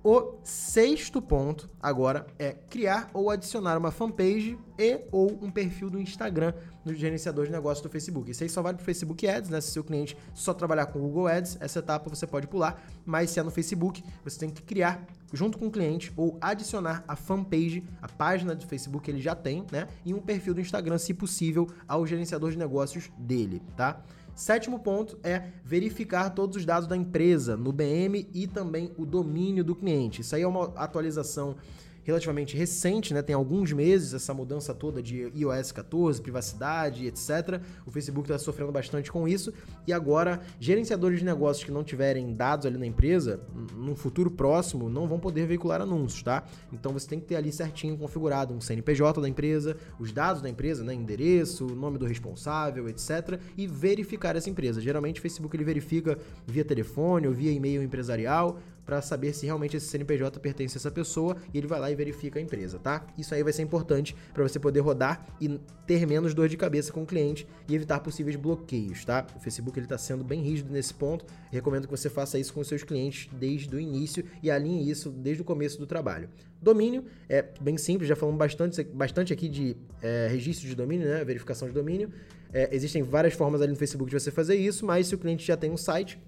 O 0.04 0.34
sexto 0.42 1.22
ponto 1.22 1.70
agora 1.80 2.26
é 2.36 2.52
criar 2.52 3.08
ou 3.14 3.30
adicionar 3.30 3.78
uma 3.78 3.92
fanpage 3.92 4.58
e 4.76 5.00
ou 5.12 5.38
um 5.40 5.48
perfil 5.48 5.88
do 5.88 6.00
Instagram 6.00 6.52
no 6.84 6.92
gerenciador 6.92 7.46
de 7.46 7.52
negócios 7.52 7.80
do 7.80 7.88
Facebook. 7.88 8.28
Isso 8.28 8.42
aí 8.42 8.48
só 8.48 8.60
vale 8.62 8.78
para 8.78 8.82
o 8.82 8.84
Facebook 8.84 9.28
Ads, 9.28 9.48
né? 9.48 9.60
Se 9.60 9.70
seu 9.70 9.84
cliente 9.84 10.16
só 10.34 10.52
trabalhar 10.52 10.86
com 10.86 10.98
Google 10.98 11.28
Ads, 11.28 11.56
essa 11.60 11.78
etapa 11.78 12.10
você 12.10 12.26
pode 12.26 12.48
pular, 12.48 12.82
mas 13.06 13.30
se 13.30 13.38
é 13.38 13.44
no 13.44 13.50
Facebook, 13.52 14.02
você 14.24 14.40
tem 14.40 14.50
que 14.50 14.62
criar 14.62 15.06
junto 15.32 15.56
com 15.56 15.68
o 15.68 15.70
cliente 15.70 16.12
ou 16.16 16.36
adicionar 16.40 17.04
a 17.06 17.14
fanpage, 17.14 17.84
a 18.02 18.08
página 18.08 18.56
do 18.56 18.66
Facebook 18.66 19.04
que 19.04 19.10
ele 19.12 19.20
já 19.20 19.36
tem, 19.36 19.64
né? 19.70 19.86
E 20.04 20.12
um 20.12 20.20
perfil 20.20 20.52
do 20.52 20.60
Instagram, 20.60 20.98
se 20.98 21.14
possível, 21.14 21.70
ao 21.86 22.04
gerenciador 22.04 22.50
de 22.50 22.58
negócios 22.58 23.08
dele, 23.16 23.62
tá? 23.76 24.02
Sétimo 24.34 24.78
ponto 24.78 25.18
é 25.22 25.48
verificar 25.64 26.30
todos 26.30 26.56
os 26.56 26.64
dados 26.64 26.88
da 26.88 26.96
empresa 26.96 27.56
no 27.56 27.72
BM 27.72 28.28
e 28.32 28.46
também 28.46 28.92
o 28.96 29.04
domínio 29.04 29.62
do 29.62 29.74
cliente. 29.74 30.22
Isso 30.22 30.34
aí 30.34 30.42
é 30.42 30.48
uma 30.48 30.72
atualização 30.76 31.56
relativamente 32.04 32.56
recente, 32.56 33.14
né? 33.14 33.22
Tem 33.22 33.34
alguns 33.34 33.72
meses 33.72 34.14
essa 34.14 34.34
mudança 34.34 34.74
toda 34.74 35.02
de 35.02 35.30
iOS 35.34 35.72
14, 35.72 36.20
privacidade, 36.20 37.06
etc. 37.06 37.60
O 37.86 37.90
Facebook 37.90 38.28
está 38.28 38.38
sofrendo 38.38 38.72
bastante 38.72 39.10
com 39.10 39.26
isso 39.28 39.52
e 39.86 39.92
agora 39.92 40.40
gerenciadores 40.58 41.18
de 41.18 41.24
negócios 41.24 41.64
que 41.64 41.70
não 41.70 41.84
tiverem 41.84 42.34
dados 42.34 42.66
ali 42.66 42.78
na 42.78 42.86
empresa, 42.86 43.40
no 43.76 43.94
futuro 43.94 44.30
próximo, 44.30 44.88
não 44.88 45.06
vão 45.06 45.18
poder 45.18 45.46
veicular 45.46 45.80
anúncios, 45.80 46.22
tá? 46.22 46.44
Então 46.72 46.92
você 46.92 47.08
tem 47.08 47.20
que 47.20 47.26
ter 47.26 47.36
ali 47.36 47.52
certinho 47.52 47.96
configurado 47.96 48.54
um 48.54 48.60
CNPJ 48.60 49.20
da 49.20 49.28
empresa, 49.28 49.76
os 49.98 50.12
dados 50.12 50.42
da 50.42 50.48
empresa, 50.48 50.84
né? 50.84 50.94
Endereço, 50.94 51.66
nome 51.66 51.98
do 51.98 52.06
responsável, 52.06 52.88
etc. 52.88 53.40
E 53.56 53.66
verificar 53.66 54.36
essa 54.36 54.50
empresa. 54.50 54.80
Geralmente 54.80 55.18
o 55.18 55.22
Facebook 55.22 55.56
ele 55.56 55.64
verifica 55.64 56.18
via 56.46 56.64
telefone 56.64 57.26
ou 57.26 57.32
via 57.32 57.52
e-mail 57.52 57.82
empresarial 57.82 58.58
para 58.84 59.00
saber 59.00 59.32
se 59.32 59.46
realmente 59.46 59.76
esse 59.76 59.86
CNPJ 59.86 60.40
pertence 60.40 60.76
a 60.76 60.78
essa 60.78 60.90
pessoa 60.90 61.36
e 61.52 61.58
ele 61.58 61.66
vai 61.66 61.78
lá 61.78 61.90
e 61.90 61.94
verifica 61.94 62.38
a 62.38 62.42
empresa, 62.42 62.78
tá? 62.78 63.06
Isso 63.16 63.34
aí 63.34 63.42
vai 63.42 63.52
ser 63.52 63.62
importante 63.62 64.14
para 64.32 64.42
você 64.42 64.58
poder 64.58 64.80
rodar 64.80 65.26
e 65.40 65.60
ter 65.86 66.06
menos 66.06 66.34
dor 66.34 66.48
de 66.48 66.56
cabeça 66.56 66.92
com 66.92 67.02
o 67.02 67.06
cliente 67.06 67.46
e 67.68 67.74
evitar 67.74 68.00
possíveis 68.00 68.36
bloqueios, 68.36 69.04
tá? 69.04 69.26
O 69.36 69.40
Facebook 69.40 69.78
ele 69.78 69.86
está 69.86 69.98
sendo 69.98 70.24
bem 70.24 70.42
rígido 70.42 70.72
nesse 70.72 70.92
ponto. 70.94 71.24
Recomendo 71.50 71.86
que 71.86 71.90
você 71.90 72.10
faça 72.10 72.38
isso 72.38 72.52
com 72.52 72.62
seus 72.64 72.82
clientes 72.82 73.28
desde 73.32 73.74
o 73.74 73.80
início 73.80 74.24
e 74.42 74.50
alinhe 74.50 74.90
isso 74.90 75.10
desde 75.10 75.42
o 75.42 75.44
começo 75.44 75.78
do 75.78 75.86
trabalho. 75.86 76.28
Domínio 76.60 77.04
é 77.28 77.44
bem 77.60 77.76
simples, 77.76 78.08
já 78.08 78.14
falamos 78.16 78.38
bastante, 78.38 78.82
bastante 78.84 79.32
aqui 79.32 79.48
de 79.48 79.76
é, 80.00 80.28
registro 80.30 80.68
de 80.68 80.74
domínio, 80.74 81.08
né? 81.08 81.24
Verificação 81.24 81.68
de 81.68 81.74
domínio. 81.74 82.12
É, 82.52 82.68
existem 82.72 83.02
várias 83.02 83.34
formas 83.34 83.62
ali 83.62 83.72
no 83.72 83.78
Facebook 83.78 84.10
de 84.10 84.20
você 84.20 84.30
fazer 84.30 84.56
isso, 84.56 84.84
mas 84.84 85.06
se 85.06 85.14
o 85.14 85.18
cliente 85.18 85.44
já 85.44 85.56
tem 85.56 85.70
um 85.70 85.76
site, 85.76 86.18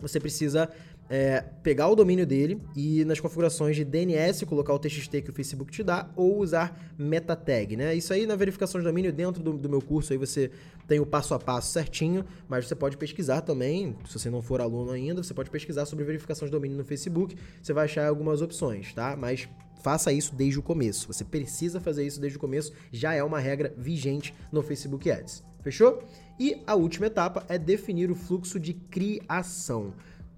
você 0.00 0.18
precisa 0.18 0.68
é, 1.12 1.44
pegar 1.62 1.88
o 1.88 1.94
domínio 1.94 2.26
dele 2.26 2.58
e 2.74 3.04
nas 3.04 3.20
configurações 3.20 3.76
de 3.76 3.84
DNS 3.84 4.46
colocar 4.46 4.72
o 4.72 4.78
TXT 4.78 5.20
que 5.20 5.28
o 5.28 5.32
Facebook 5.34 5.70
te 5.70 5.82
dá 5.82 6.08
ou 6.16 6.38
usar 6.38 6.90
meta 6.96 7.36
tag, 7.36 7.76
né? 7.76 7.94
Isso 7.94 8.14
aí 8.14 8.24
na 8.24 8.34
verificação 8.34 8.80
de 8.80 8.86
domínio 8.86 9.12
dentro 9.12 9.42
do, 9.42 9.52
do, 9.52 9.68
meu 9.68 9.82
curso 9.82 10.14
aí 10.14 10.18
você 10.18 10.50
tem 10.88 11.00
o 11.00 11.04
passo 11.04 11.34
a 11.34 11.38
passo 11.38 11.70
certinho, 11.70 12.24
mas 12.48 12.66
você 12.66 12.74
pode 12.74 12.96
pesquisar 12.96 13.42
também, 13.42 13.94
se 14.08 14.18
você 14.18 14.30
não 14.30 14.40
for 14.40 14.62
aluno 14.62 14.90
ainda, 14.90 15.22
você 15.22 15.34
pode 15.34 15.50
pesquisar 15.50 15.84
sobre 15.84 16.02
verificação 16.02 16.48
de 16.48 16.52
domínio 16.52 16.78
no 16.78 16.84
Facebook, 16.84 17.36
você 17.62 17.74
vai 17.74 17.84
achar 17.84 18.08
algumas 18.08 18.40
opções, 18.40 18.94
tá? 18.94 19.14
Mas 19.14 19.46
faça 19.82 20.10
isso 20.14 20.34
desde 20.34 20.60
o 20.60 20.62
começo. 20.62 21.08
Você 21.08 21.26
precisa 21.26 21.78
fazer 21.78 22.06
isso 22.06 22.22
desde 22.22 22.38
o 22.38 22.40
começo, 22.40 22.72
já 22.90 23.12
é 23.12 23.22
uma 23.22 23.38
regra 23.38 23.74
vigente 23.76 24.34
no 24.50 24.62
Facebook 24.62 25.10
Ads. 25.10 25.44
Fechou? 25.60 26.02
E 26.40 26.62
a 26.66 26.74
última 26.74 27.06
etapa 27.06 27.44
é 27.50 27.58
definir 27.58 28.10
o 28.10 28.14
fluxo 28.14 28.58
de 28.58 28.72
criação 28.72 29.92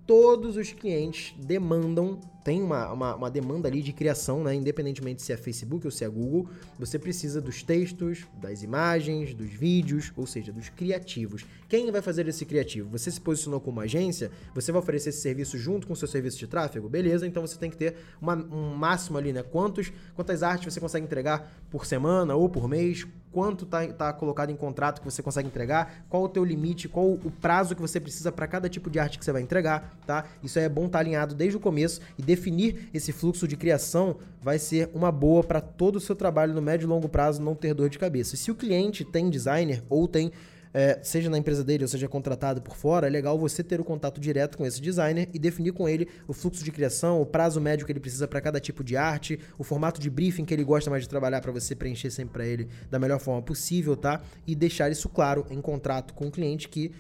todos 0.07 0.57
os 0.57 0.73
clientes 0.73 1.35
demandam, 1.39 2.21
tem 2.45 2.63
uma, 2.63 2.93
uma, 2.93 3.15
uma, 3.17 3.31
demanda 3.31 3.67
ali 3.67 3.81
de 3.81 3.93
criação, 3.93 4.45
né? 4.45 4.55
Independentemente 4.55 5.23
se 5.23 5.33
é 5.33 5.37
Facebook 5.37 5.87
ou 5.87 5.91
se 5.91 6.05
é 6.05 6.09
Google, 6.09 6.47
você 6.79 6.99
precisa 6.99 7.41
dos 7.41 7.63
textos, 7.63 8.27
das 8.41 8.63
imagens, 8.63 9.33
dos 9.33 9.49
vídeos, 9.49 10.13
ou 10.15 10.27
seja, 10.27 10.53
dos 10.53 10.69
criativos. 10.69 11.47
Quem 11.71 11.91
vai 11.91 12.03
fazer 12.03 12.29
esse 12.29 12.45
criativo? 12.45 12.91
Você 12.91 13.11
se 13.11 13.21
posicionou 13.21 13.61
como 13.61 13.81
agência, 13.81 14.31
você 14.55 14.71
vai 14.71 14.83
oferecer 14.83 15.09
esse 15.09 15.23
serviço 15.23 15.57
junto 15.57 15.87
com 15.87 15.95
o 15.95 15.97
seu 15.97 16.07
serviço 16.07 16.39
de 16.39 16.47
tráfego? 16.47 16.87
Beleza, 16.87 17.27
então 17.27 17.45
você 17.45 17.59
tem 17.59 17.71
que 17.71 17.79
ter 17.79 17.97
uma, 18.21 18.35
um 18.35 18.75
máximo 18.75 19.17
ali, 19.17 19.33
né? 19.33 19.43
Quantos, 19.43 19.91
quantas 20.15 20.43
artes 20.43 20.73
você 20.73 20.79
consegue 20.79 21.07
entregar 21.07 21.51
por 21.71 21.87
semana 21.87 22.35
ou 22.35 22.51
por 22.51 22.69
mês? 22.69 23.07
quanto 23.35 23.65
está 23.65 23.85
tá 23.89 24.13
colocado 24.13 24.51
em 24.51 24.57
contrato 24.57 25.01
que 25.01 25.05
você 25.05 25.21
consegue 25.21 25.49
entregar, 25.49 26.07
qual 26.09 26.23
o 26.23 26.29
teu 26.29 26.45
limite, 26.45 26.89
qual 26.89 27.05
o 27.05 27.33
prazo 27.41 27.75
que 27.75 27.83
você 27.83 27.99
precisa 27.99 28.31
para 28.31 28.47
cada 28.47 28.69
tipo 28.69 28.89
de 28.89 29.01
arte 29.01 29.19
que 29.19 29.25
você 29.25 29.33
vai 29.33 29.43
entregar, 29.43 29.99
tá? 30.07 30.25
Isso 30.41 30.57
é 30.57 30.69
bom 30.69 30.87
estar 30.87 30.99
tá 30.99 31.05
alinhado 31.05 31.35
desde 31.35 31.57
o 31.57 31.61
começo 31.61 32.01
e 32.17 32.23
definir 32.35 32.89
esse 32.93 33.13
fluxo 33.13 33.47
de 33.47 33.57
criação 33.57 34.17
vai 34.43 34.59
ser 34.59 34.91
uma 34.93 35.11
boa 35.11 35.43
para 35.43 35.61
todo 35.61 35.97
o 35.97 36.01
seu 36.01 36.17
trabalho 36.17 36.53
no 36.53 36.61
médio 36.61 36.87
e 36.87 36.89
longo 36.89 37.09
prazo 37.09 37.41
não 37.41 37.55
ter 37.55 37.73
dor 37.75 37.89
de 37.89 37.99
cabeça. 37.99 38.37
Se 38.37 38.51
o 38.51 38.55
cliente 38.55 39.05
tem 39.05 39.31
designer 39.31 39.83
ou 39.89 40.09
tem 40.09 40.33
é, 40.77 40.99
seja 41.05 41.31
na 41.31 41.39
empresa 41.39 41.63
dele 41.63 41.85
ou 41.85 41.89
seja 41.89 42.09
contratado 42.09 42.61
por 42.61 42.75
fora, 42.75 43.07
é 43.07 43.11
legal 43.11 43.39
você 43.39 43.63
ter 43.63 43.81
o 43.81 43.85
contato 43.85 44.21
direto 44.21 44.59
com 44.59 44.67
esse 44.67 44.83
designer 44.83 45.29
e 45.33 45.39
definir 45.39 45.73
com 45.73 45.89
ele 45.89 46.09
o 46.27 46.33
fluxo 46.33 46.65
de 46.65 46.73
criação, 46.73 47.23
o 47.23 47.27
prazo 47.27 47.61
médio 47.61 47.87
que 47.87 47.93
ele 47.93 48.01
precisa 48.01 48.27
para 48.27 48.41
cada 48.41 48.59
tipo 48.59 48.83
de 48.83 48.97
arte, 48.97 49.39
o 49.57 49.63
formato 49.63 50.01
de 50.01 50.11
briefing 50.11 50.45
que 50.45 50.53
ele 50.53 50.65
gosta 50.65 50.91
mais 50.91 51.05
de 51.05 51.09
trabalhar 51.09 51.41
para 51.41 51.53
você 51.53 51.77
preencher 51.77 52.11
sempre 52.11 52.33
para 52.33 52.45
ele 52.45 52.69
da 52.91 52.99
melhor 52.99 53.21
forma 53.21 53.41
possível, 53.41 53.97
tá? 53.97 54.21
E 54.45 54.57
deixar 54.57 54.91
isso 54.91 55.09
claro 55.09 55.47
em 55.49 55.61
contrato 55.61 56.13
com 56.13 56.27
o 56.27 56.31
cliente 56.31 56.69
que 56.69 56.91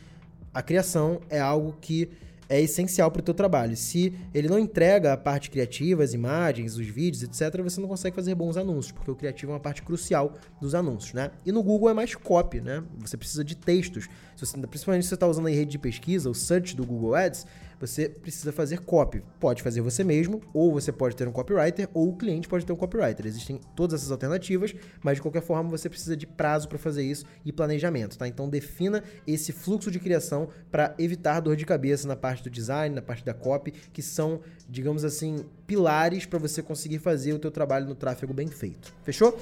a 0.54 0.62
criação 0.62 1.20
é 1.28 1.40
algo 1.40 1.76
que 1.80 2.08
é 2.54 2.60
essencial 2.60 3.10
para 3.10 3.20
o 3.20 3.22
teu 3.22 3.34
trabalho. 3.34 3.76
Se 3.76 4.14
ele 4.32 4.48
não 4.48 4.58
entrega 4.58 5.12
a 5.12 5.16
parte 5.16 5.50
criativa, 5.50 6.04
as 6.04 6.14
imagens, 6.14 6.76
os 6.76 6.86
vídeos, 6.86 7.22
etc., 7.24 7.60
você 7.60 7.80
não 7.80 7.88
consegue 7.88 8.14
fazer 8.14 8.32
bons 8.36 8.56
anúncios, 8.56 8.92
porque 8.92 9.10
o 9.10 9.16
criativo 9.16 9.50
é 9.50 9.54
uma 9.54 9.60
parte 9.60 9.82
crucial 9.82 10.34
dos 10.60 10.72
anúncios, 10.72 11.14
né? 11.14 11.32
E 11.44 11.50
no 11.50 11.64
Google 11.64 11.90
é 11.90 11.94
mais 11.94 12.14
copy, 12.14 12.60
né? 12.60 12.84
Você 12.98 13.16
precisa 13.16 13.42
de 13.42 13.56
textos. 13.56 14.08
Se 14.36 14.46
você, 14.46 14.56
principalmente 14.68 15.02
se 15.02 15.08
você 15.08 15.14
está 15.14 15.26
usando 15.26 15.48
a 15.48 15.50
rede 15.50 15.72
de 15.72 15.78
pesquisa, 15.78 16.30
o 16.30 16.34
search 16.34 16.76
do 16.76 16.86
Google 16.86 17.16
Ads, 17.16 17.44
você 17.80 18.08
precisa 18.08 18.52
fazer 18.52 18.80
copy. 18.80 19.22
Pode 19.40 19.62
fazer 19.62 19.80
você 19.80 20.04
mesmo, 20.04 20.40
ou 20.52 20.72
você 20.72 20.92
pode 20.92 21.16
ter 21.16 21.26
um 21.28 21.32
copywriter, 21.32 21.88
ou 21.92 22.10
o 22.10 22.16
cliente 22.16 22.48
pode 22.48 22.64
ter 22.64 22.72
um 22.72 22.76
copywriter. 22.76 23.26
Existem 23.26 23.60
todas 23.76 24.00
essas 24.00 24.10
alternativas, 24.10 24.74
mas 25.02 25.16
de 25.16 25.22
qualquer 25.22 25.42
forma 25.42 25.70
você 25.70 25.88
precisa 25.88 26.16
de 26.16 26.26
prazo 26.26 26.68
para 26.68 26.78
fazer 26.78 27.02
isso 27.02 27.24
e 27.44 27.52
planejamento, 27.52 28.16
tá? 28.18 28.26
Então 28.26 28.48
defina 28.48 29.02
esse 29.26 29.52
fluxo 29.52 29.90
de 29.90 29.98
criação 29.98 30.48
para 30.70 30.94
evitar 30.98 31.40
dor 31.40 31.56
de 31.56 31.64
cabeça 31.64 32.06
na 32.06 32.16
parte 32.16 32.42
do 32.42 32.50
design, 32.50 32.94
na 32.94 33.02
parte 33.02 33.24
da 33.24 33.34
copy, 33.34 33.70
que 33.70 34.02
são, 34.02 34.40
digamos 34.68 35.04
assim, 35.04 35.44
pilares 35.66 36.26
para 36.26 36.38
você 36.38 36.62
conseguir 36.62 36.98
fazer 36.98 37.32
o 37.32 37.38
teu 37.38 37.50
trabalho 37.50 37.86
no 37.86 37.94
tráfego 37.94 38.32
bem 38.32 38.48
feito. 38.48 38.92
Fechou? 39.02 39.38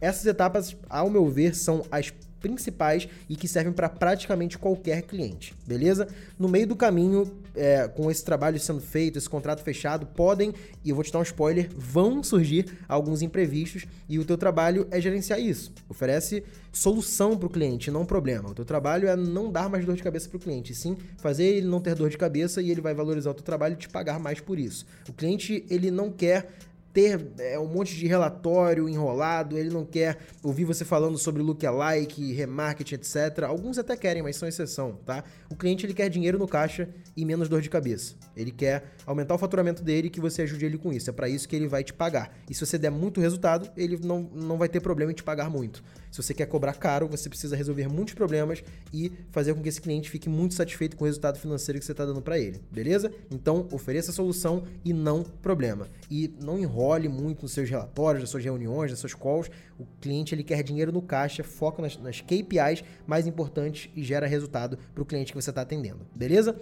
Essas 0.00 0.26
etapas, 0.26 0.76
ao 0.88 1.08
meu 1.08 1.28
ver, 1.28 1.54
são 1.54 1.84
as 1.88 2.12
principais 2.42 3.08
e 3.28 3.36
que 3.36 3.48
servem 3.48 3.72
para 3.72 3.88
praticamente 3.88 4.58
qualquer 4.58 5.02
cliente, 5.02 5.54
beleza? 5.66 6.08
No 6.38 6.48
meio 6.48 6.66
do 6.66 6.76
caminho, 6.76 7.32
é, 7.54 7.86
com 7.88 8.10
esse 8.10 8.24
trabalho 8.24 8.58
sendo 8.58 8.80
feito, 8.80 9.16
esse 9.16 9.30
contrato 9.30 9.62
fechado, 9.62 10.04
podem, 10.06 10.52
e 10.84 10.90
eu 10.90 10.96
vou 10.96 11.04
te 11.04 11.12
dar 11.12 11.20
um 11.20 11.22
spoiler, 11.22 11.70
vão 11.74 12.22
surgir 12.22 12.66
alguns 12.88 13.22
imprevistos 13.22 13.86
e 14.08 14.18
o 14.18 14.24
teu 14.24 14.36
trabalho 14.36 14.86
é 14.90 15.00
gerenciar 15.00 15.40
isso. 15.40 15.72
Oferece 15.88 16.42
solução 16.72 17.36
para 17.36 17.46
o 17.46 17.50
cliente, 17.50 17.90
não 17.90 18.04
problema. 18.04 18.50
O 18.50 18.54
teu 18.54 18.64
trabalho 18.64 19.08
é 19.08 19.14
não 19.14 19.52
dar 19.52 19.68
mais 19.68 19.84
dor 19.84 19.94
de 19.94 20.02
cabeça 20.02 20.28
para 20.28 20.36
o 20.36 20.40
cliente, 20.40 20.74
sim 20.74 20.96
fazer 21.18 21.44
ele 21.44 21.66
não 21.66 21.80
ter 21.80 21.94
dor 21.94 22.10
de 22.10 22.18
cabeça 22.18 22.60
e 22.60 22.70
ele 22.70 22.80
vai 22.80 22.94
valorizar 22.94 23.30
o 23.30 23.34
teu 23.34 23.44
trabalho 23.44 23.74
e 23.74 23.76
te 23.76 23.88
pagar 23.88 24.18
mais 24.18 24.40
por 24.40 24.58
isso. 24.58 24.84
O 25.08 25.12
cliente, 25.12 25.64
ele 25.70 25.90
não 25.90 26.10
quer 26.10 26.50
ter 26.92 27.32
é, 27.38 27.58
um 27.58 27.66
monte 27.66 27.96
de 27.96 28.06
relatório 28.06 28.88
enrolado, 28.88 29.56
ele 29.56 29.70
não 29.70 29.84
quer 29.84 30.18
ouvir 30.42 30.64
você 30.64 30.84
falando 30.84 31.16
sobre 31.16 31.42
lookalike, 31.42 32.32
remarketing, 32.32 32.96
etc. 32.96 33.44
Alguns 33.46 33.78
até 33.78 33.96
querem, 33.96 34.22
mas 34.22 34.36
são 34.36 34.48
exceção, 34.48 34.98
tá? 35.04 35.24
O 35.48 35.56
cliente 35.56 35.86
ele 35.86 35.94
quer 35.94 36.08
dinheiro 36.08 36.38
no 36.38 36.46
caixa 36.46 36.88
e 37.16 37.24
menos 37.24 37.48
dor 37.48 37.62
de 37.62 37.70
cabeça. 37.70 38.14
Ele 38.36 38.50
quer 38.50 38.84
aumentar 39.06 39.34
o 39.34 39.38
faturamento 39.38 39.82
dele 39.82 40.08
e 40.08 40.10
que 40.10 40.20
você 40.20 40.42
ajude 40.42 40.66
ele 40.66 40.78
com 40.78 40.92
isso. 40.92 41.08
É 41.08 41.12
para 41.12 41.28
isso 41.28 41.48
que 41.48 41.56
ele 41.56 41.66
vai 41.66 41.82
te 41.82 41.92
pagar. 41.92 42.36
E 42.48 42.54
se 42.54 42.64
você 42.64 42.76
der 42.76 42.90
muito 42.90 43.20
resultado, 43.20 43.70
ele 43.76 43.98
não, 44.02 44.22
não 44.34 44.58
vai 44.58 44.68
ter 44.68 44.80
problema 44.80 45.12
em 45.12 45.14
te 45.14 45.22
pagar 45.22 45.48
muito. 45.48 45.82
Se 46.12 46.22
você 46.22 46.34
quer 46.34 46.44
cobrar 46.44 46.74
caro, 46.74 47.08
você 47.08 47.26
precisa 47.26 47.56
resolver 47.56 47.88
muitos 47.88 48.12
problemas 48.12 48.62
e 48.92 49.10
fazer 49.30 49.54
com 49.54 49.62
que 49.62 49.68
esse 49.70 49.80
cliente 49.80 50.10
fique 50.10 50.28
muito 50.28 50.52
satisfeito 50.52 50.94
com 50.94 51.04
o 51.04 51.06
resultado 51.06 51.38
financeiro 51.38 51.78
que 51.78 51.86
você 51.86 51.92
está 51.92 52.04
dando 52.04 52.20
para 52.20 52.38
ele, 52.38 52.60
beleza? 52.70 53.10
Então, 53.30 53.66
ofereça 53.72 54.10
a 54.10 54.14
solução 54.14 54.64
e 54.84 54.92
não 54.92 55.22
problema. 55.22 55.88
E 56.10 56.30
não 56.38 56.58
enrole 56.58 57.08
muito 57.08 57.42
nos 57.42 57.52
seus 57.52 57.70
relatórios, 57.70 58.22
nas 58.22 58.28
suas 58.28 58.44
reuniões, 58.44 58.90
nas 58.90 59.00
suas 59.00 59.14
calls. 59.14 59.50
O 59.78 59.86
cliente 60.02 60.34
ele 60.34 60.44
quer 60.44 60.62
dinheiro 60.62 60.92
no 60.92 61.00
caixa, 61.00 61.42
foca 61.42 61.80
nas, 61.80 61.96
nas 61.96 62.20
KPIs 62.20 62.84
mais 63.06 63.26
importantes 63.26 63.90
e 63.96 64.04
gera 64.04 64.26
resultado 64.26 64.78
para 64.94 65.02
o 65.02 65.06
cliente 65.06 65.32
que 65.32 65.40
você 65.40 65.48
está 65.48 65.62
atendendo, 65.62 66.06
beleza? 66.14 66.54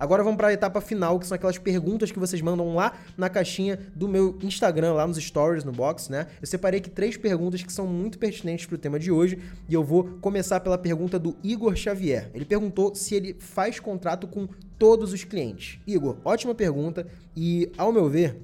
Agora 0.00 0.24
vamos 0.24 0.38
para 0.38 0.48
a 0.48 0.52
etapa 0.54 0.80
final, 0.80 1.20
que 1.20 1.26
são 1.26 1.34
aquelas 1.34 1.58
perguntas 1.58 2.10
que 2.10 2.18
vocês 2.18 2.40
mandam 2.40 2.74
lá 2.74 2.94
na 3.18 3.28
caixinha 3.28 3.78
do 3.94 4.08
meu 4.08 4.38
Instagram, 4.42 4.94
lá 4.94 5.06
nos 5.06 5.18
stories, 5.18 5.62
no 5.62 5.72
box, 5.72 6.10
né? 6.10 6.26
Eu 6.40 6.46
separei 6.46 6.80
aqui 6.80 6.88
três 6.88 7.18
perguntas 7.18 7.62
que 7.62 7.70
são 7.70 7.86
muito 7.86 8.18
pertinentes 8.18 8.64
para 8.64 8.76
o 8.76 8.78
tema 8.78 8.98
de 8.98 9.12
hoje 9.12 9.38
e 9.68 9.74
eu 9.74 9.84
vou 9.84 10.04
começar 10.22 10.60
pela 10.60 10.78
pergunta 10.78 11.18
do 11.18 11.36
Igor 11.44 11.76
Xavier. 11.76 12.30
Ele 12.32 12.46
perguntou 12.46 12.94
se 12.94 13.14
ele 13.14 13.36
faz 13.38 13.78
contrato 13.78 14.26
com 14.26 14.48
todos 14.78 15.12
os 15.12 15.22
clientes. 15.22 15.78
Igor, 15.86 16.16
ótima 16.24 16.54
pergunta 16.54 17.06
e, 17.36 17.70
ao 17.76 17.92
meu 17.92 18.08
ver, 18.08 18.40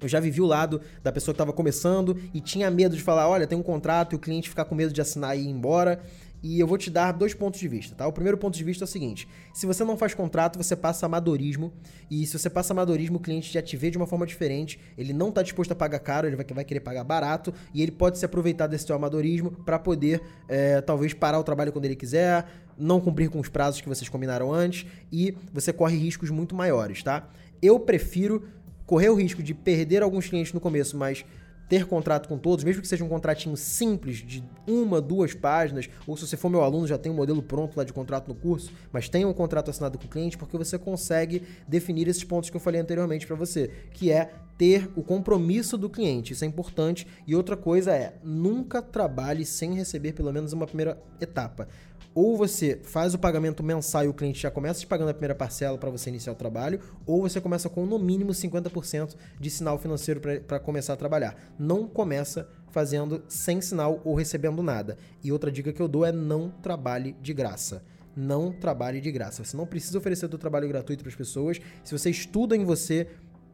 eu 0.00 0.08
já 0.08 0.20
vivi 0.20 0.40
o 0.40 0.46
lado 0.46 0.80
da 1.02 1.10
pessoa 1.10 1.32
que 1.32 1.36
estava 1.36 1.52
começando 1.52 2.16
e 2.32 2.40
tinha 2.40 2.70
medo 2.70 2.94
de 2.94 3.02
falar, 3.02 3.28
olha, 3.28 3.46
tem 3.46 3.56
um 3.56 3.62
contrato 3.62 4.12
e 4.12 4.16
o 4.16 4.18
cliente 4.18 4.48
ficar 4.48 4.66
com 4.66 4.74
medo 4.74 4.92
de 4.92 5.00
assinar 5.00 5.36
e 5.36 5.42
ir 5.42 5.48
embora. 5.48 6.00
E 6.44 6.60
eu 6.60 6.66
vou 6.66 6.76
te 6.76 6.90
dar 6.90 7.10
dois 7.12 7.32
pontos 7.32 7.58
de 7.58 7.66
vista, 7.66 7.94
tá? 7.94 8.06
O 8.06 8.12
primeiro 8.12 8.36
ponto 8.36 8.54
de 8.54 8.62
vista 8.62 8.84
é 8.84 8.86
o 8.86 8.88
seguinte: 8.88 9.26
se 9.54 9.64
você 9.64 9.82
não 9.82 9.96
faz 9.96 10.12
contrato, 10.12 10.58
você 10.58 10.76
passa 10.76 11.06
amadorismo. 11.06 11.72
E 12.10 12.26
se 12.26 12.38
você 12.38 12.50
passa 12.50 12.74
amadorismo, 12.74 13.16
o 13.16 13.20
cliente 13.20 13.50
já 13.50 13.62
te 13.62 13.78
vê 13.78 13.90
de 13.90 13.96
uma 13.96 14.06
forma 14.06 14.26
diferente. 14.26 14.78
Ele 14.98 15.14
não 15.14 15.30
está 15.30 15.42
disposto 15.42 15.72
a 15.72 15.74
pagar 15.74 16.00
caro, 16.00 16.26
ele 16.26 16.36
vai, 16.36 16.44
vai 16.44 16.62
querer 16.62 16.80
pagar 16.80 17.02
barato. 17.02 17.54
E 17.72 17.80
ele 17.80 17.90
pode 17.90 18.18
se 18.18 18.26
aproveitar 18.26 18.66
desse 18.66 18.84
teu 18.84 18.94
amadorismo 18.94 19.52
para 19.52 19.78
poder, 19.78 20.20
é, 20.46 20.82
talvez, 20.82 21.14
parar 21.14 21.38
o 21.38 21.42
trabalho 21.42 21.72
quando 21.72 21.86
ele 21.86 21.96
quiser, 21.96 22.46
não 22.76 23.00
cumprir 23.00 23.30
com 23.30 23.40
os 23.40 23.48
prazos 23.48 23.80
que 23.80 23.88
vocês 23.88 24.10
combinaram 24.10 24.52
antes. 24.52 24.84
E 25.10 25.34
você 25.50 25.72
corre 25.72 25.96
riscos 25.96 26.28
muito 26.28 26.54
maiores, 26.54 27.02
tá? 27.02 27.26
Eu 27.62 27.80
prefiro 27.80 28.44
correr 28.84 29.08
o 29.08 29.14
risco 29.14 29.42
de 29.42 29.54
perder 29.54 30.02
alguns 30.02 30.28
clientes 30.28 30.52
no 30.52 30.60
começo, 30.60 30.94
mas 30.94 31.24
ter 31.68 31.86
contrato 31.86 32.28
com 32.28 32.38
todos, 32.38 32.64
mesmo 32.64 32.82
que 32.82 32.88
seja 32.88 33.04
um 33.04 33.08
contratinho 33.08 33.56
simples 33.56 34.18
de 34.18 34.44
uma, 34.66 35.00
duas 35.00 35.34
páginas, 35.34 35.88
ou 36.06 36.16
se 36.16 36.26
você 36.26 36.36
for 36.36 36.48
meu 36.48 36.62
aluno 36.62 36.86
já 36.86 36.98
tem 36.98 37.10
um 37.10 37.14
modelo 37.14 37.42
pronto 37.42 37.76
lá 37.76 37.84
de 37.84 37.92
contrato 37.92 38.28
no 38.28 38.34
curso, 38.34 38.70
mas 38.92 39.08
tenha 39.08 39.26
um 39.26 39.32
contrato 39.32 39.70
assinado 39.70 39.98
com 39.98 40.04
o 40.04 40.08
cliente, 40.08 40.36
porque 40.36 40.56
você 40.56 40.78
consegue 40.78 41.42
definir 41.66 42.08
esses 42.08 42.24
pontos 42.24 42.50
que 42.50 42.56
eu 42.56 42.60
falei 42.60 42.80
anteriormente 42.80 43.26
para 43.26 43.36
você, 43.36 43.70
que 43.92 44.10
é 44.10 44.30
ter 44.56 44.88
o 44.94 45.02
compromisso 45.02 45.76
do 45.76 45.90
cliente, 45.90 46.32
isso 46.32 46.44
é 46.44 46.46
importante. 46.46 47.06
E 47.26 47.34
outra 47.34 47.56
coisa 47.56 47.92
é, 47.92 48.14
nunca 48.22 48.80
trabalhe 48.80 49.44
sem 49.44 49.74
receber 49.74 50.12
pelo 50.12 50.32
menos 50.32 50.52
uma 50.52 50.66
primeira 50.66 51.02
etapa 51.20 51.68
ou 52.14 52.36
você 52.36 52.80
faz 52.84 53.12
o 53.12 53.18
pagamento 53.18 53.62
mensal 53.62 54.04
e 54.04 54.08
o 54.08 54.14
cliente 54.14 54.40
já 54.40 54.50
começa 54.50 54.80
te 54.80 54.86
pagando 54.86 55.08
a 55.08 55.14
primeira 55.14 55.34
parcela 55.34 55.76
para 55.76 55.90
você 55.90 56.10
iniciar 56.10 56.32
o 56.32 56.36
trabalho, 56.36 56.80
ou 57.04 57.22
você 57.22 57.40
começa 57.40 57.68
com 57.68 57.84
no 57.84 57.98
mínimo 57.98 58.30
50% 58.30 59.16
de 59.40 59.50
sinal 59.50 59.78
financeiro 59.78 60.20
para 60.46 60.60
começar 60.60 60.92
a 60.92 60.96
trabalhar. 60.96 61.36
Não 61.58 61.88
começa 61.88 62.48
fazendo 62.70 63.22
sem 63.28 63.60
sinal 63.60 64.00
ou 64.04 64.14
recebendo 64.14 64.62
nada. 64.62 64.96
E 65.22 65.32
outra 65.32 65.50
dica 65.50 65.72
que 65.72 65.82
eu 65.82 65.88
dou 65.88 66.04
é 66.04 66.12
não 66.12 66.50
trabalhe 66.50 67.16
de 67.20 67.34
graça. 67.34 67.82
Não 68.16 68.52
trabalhe 68.52 69.00
de 69.00 69.10
graça. 69.10 69.44
Você 69.44 69.56
não 69.56 69.66
precisa 69.66 69.98
oferecer 69.98 70.28
seu 70.28 70.38
trabalho 70.38 70.68
gratuito 70.68 71.02
para 71.02 71.10
as 71.10 71.16
pessoas. 71.16 71.60
Se 71.82 71.96
você 71.96 72.10
estuda 72.10 72.56
em 72.56 72.64
você, 72.64 73.08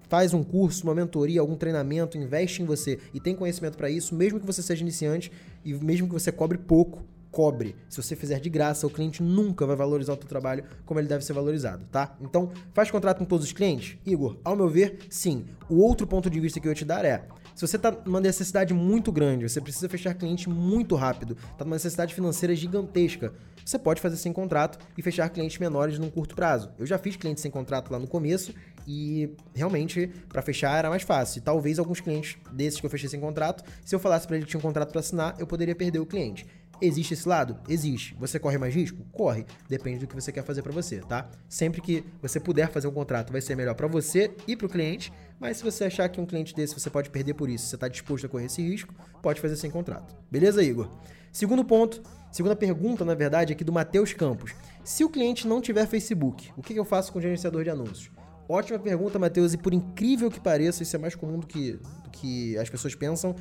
faz 0.08 0.34
um 0.34 0.42
curso, 0.42 0.84
uma 0.84 0.94
mentoria, 0.94 1.40
algum 1.40 1.56
treinamento, 1.56 2.18
investe 2.18 2.62
em 2.62 2.66
você 2.66 2.98
e 3.14 3.20
tem 3.20 3.34
conhecimento 3.34 3.78
para 3.78 3.88
isso, 3.88 4.14
mesmo 4.14 4.40
que 4.40 4.46
você 4.46 4.60
seja 4.60 4.82
iniciante 4.82 5.32
e 5.64 5.72
mesmo 5.72 6.08
que 6.08 6.12
você 6.12 6.30
cobre 6.30 6.58
pouco, 6.58 7.06
cobre. 7.30 7.76
Se 7.88 8.02
você 8.02 8.16
fizer 8.16 8.40
de 8.40 8.50
graça, 8.50 8.86
o 8.86 8.90
cliente 8.90 9.22
nunca 9.22 9.66
vai 9.66 9.76
valorizar 9.76 10.12
o 10.12 10.16
teu 10.16 10.28
trabalho 10.28 10.64
como 10.84 11.00
ele 11.00 11.08
deve 11.08 11.24
ser 11.24 11.32
valorizado, 11.32 11.84
tá? 11.90 12.16
Então, 12.20 12.50
faz 12.72 12.90
contrato 12.90 13.18
com 13.18 13.24
todos 13.24 13.46
os 13.46 13.52
clientes? 13.52 13.98
Igor, 14.04 14.36
ao 14.44 14.56
meu 14.56 14.68
ver, 14.68 14.98
sim. 15.08 15.44
O 15.68 15.76
outro 15.76 16.06
ponto 16.06 16.28
de 16.28 16.40
vista 16.40 16.60
que 16.60 16.66
eu 16.66 16.72
ia 16.72 16.76
te 16.76 16.84
dar 16.84 17.04
é, 17.04 17.24
se 17.54 17.66
você 17.66 17.76
está 17.76 17.90
numa 17.90 18.20
necessidade 18.20 18.72
muito 18.72 19.12
grande, 19.12 19.48
você 19.48 19.60
precisa 19.60 19.88
fechar 19.88 20.14
cliente 20.14 20.48
muito 20.48 20.94
rápido, 20.94 21.36
está 21.52 21.64
numa 21.64 21.76
necessidade 21.76 22.14
financeira 22.14 22.54
gigantesca, 22.54 23.34
você 23.64 23.78
pode 23.78 24.00
fazer 24.00 24.16
sem 24.16 24.32
contrato 24.32 24.78
e 24.96 25.02
fechar 25.02 25.28
clientes 25.28 25.58
menores 25.58 25.98
num 25.98 26.10
curto 26.10 26.34
prazo. 26.34 26.70
Eu 26.78 26.86
já 26.86 26.98
fiz 26.98 27.16
clientes 27.16 27.42
sem 27.42 27.50
contrato 27.50 27.92
lá 27.92 27.98
no 27.98 28.06
começo 28.06 28.54
e 28.86 29.36
realmente 29.54 30.10
para 30.28 30.42
fechar 30.42 30.78
era 30.78 30.88
mais 30.88 31.02
fácil. 31.02 31.42
Talvez 31.42 31.78
alguns 31.78 32.00
clientes 32.00 32.36
desses 32.50 32.80
que 32.80 32.86
eu 32.86 32.90
fechei 32.90 33.08
sem 33.08 33.20
contrato, 33.20 33.62
se 33.84 33.94
eu 33.94 34.00
falasse 34.00 34.26
para 34.26 34.36
ele 34.36 34.46
que 34.46 34.50
tinha 34.50 34.58
um 34.58 34.62
contrato 34.62 34.90
para 34.90 35.00
assinar, 35.00 35.36
eu 35.38 35.46
poderia 35.46 35.74
perder 35.74 35.98
o 35.98 36.06
cliente. 36.06 36.46
Existe 36.82 37.14
esse 37.14 37.28
lado? 37.28 37.58
Existe. 37.68 38.14
Você 38.18 38.38
corre 38.38 38.56
mais 38.56 38.74
risco? 38.74 39.04
Corre. 39.12 39.44
Depende 39.68 39.98
do 40.00 40.06
que 40.06 40.14
você 40.14 40.32
quer 40.32 40.42
fazer 40.42 40.62
para 40.62 40.72
você, 40.72 41.00
tá? 41.00 41.28
Sempre 41.48 41.80
que 41.80 42.04
você 42.22 42.40
puder 42.40 42.70
fazer 42.70 42.88
um 42.88 42.92
contrato, 42.92 43.30
vai 43.30 43.40
ser 43.40 43.54
melhor 43.54 43.74
para 43.74 43.86
você 43.86 44.34
e 44.48 44.56
para 44.56 44.66
o 44.66 44.70
cliente. 44.70 45.12
Mas 45.38 45.58
se 45.58 45.64
você 45.64 45.84
achar 45.84 46.08
que 46.08 46.20
um 46.20 46.26
cliente 46.26 46.54
desse 46.54 46.78
você 46.78 46.88
pode 46.88 47.10
perder 47.10 47.34
por 47.34 47.50
isso, 47.50 47.66
você 47.66 47.74
está 47.74 47.88
disposto 47.88 48.26
a 48.26 48.28
correr 48.28 48.46
esse 48.46 48.62
risco, 48.62 48.94
pode 49.22 49.40
fazer 49.40 49.56
sem 49.56 49.70
contrato. 49.70 50.16
Beleza, 50.30 50.62
Igor? 50.62 50.88
Segundo 51.32 51.64
ponto, 51.64 52.02
segunda 52.32 52.56
pergunta, 52.56 53.04
na 53.04 53.14
verdade, 53.14 53.52
aqui 53.52 53.62
do 53.62 53.72
Matheus 53.72 54.12
Campos. 54.12 54.52
Se 54.82 55.04
o 55.04 55.08
cliente 55.08 55.46
não 55.46 55.60
tiver 55.60 55.86
Facebook, 55.86 56.50
o 56.56 56.62
que 56.62 56.74
eu 56.74 56.84
faço 56.84 57.12
com 57.12 57.18
o 57.18 57.22
gerenciador 57.22 57.62
de 57.62 57.70
anúncios? 57.70 58.10
Ótima 58.48 58.80
pergunta, 58.80 59.16
Matheus, 59.16 59.52
e 59.54 59.56
por 59.56 59.72
incrível 59.72 60.28
que 60.28 60.40
pareça, 60.40 60.82
isso 60.82 60.96
é 60.96 60.98
mais 60.98 61.14
comum 61.14 61.38
do 61.38 61.46
que, 61.46 61.74
do 61.74 62.10
que 62.10 62.58
as 62.58 62.68
pessoas 62.68 62.96
pensam. 62.96 63.36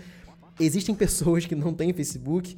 Existem 0.59 0.93
pessoas 0.95 1.47
que 1.47 1.55
não 1.55 1.73
têm 1.73 1.91
Facebook, 1.93 2.55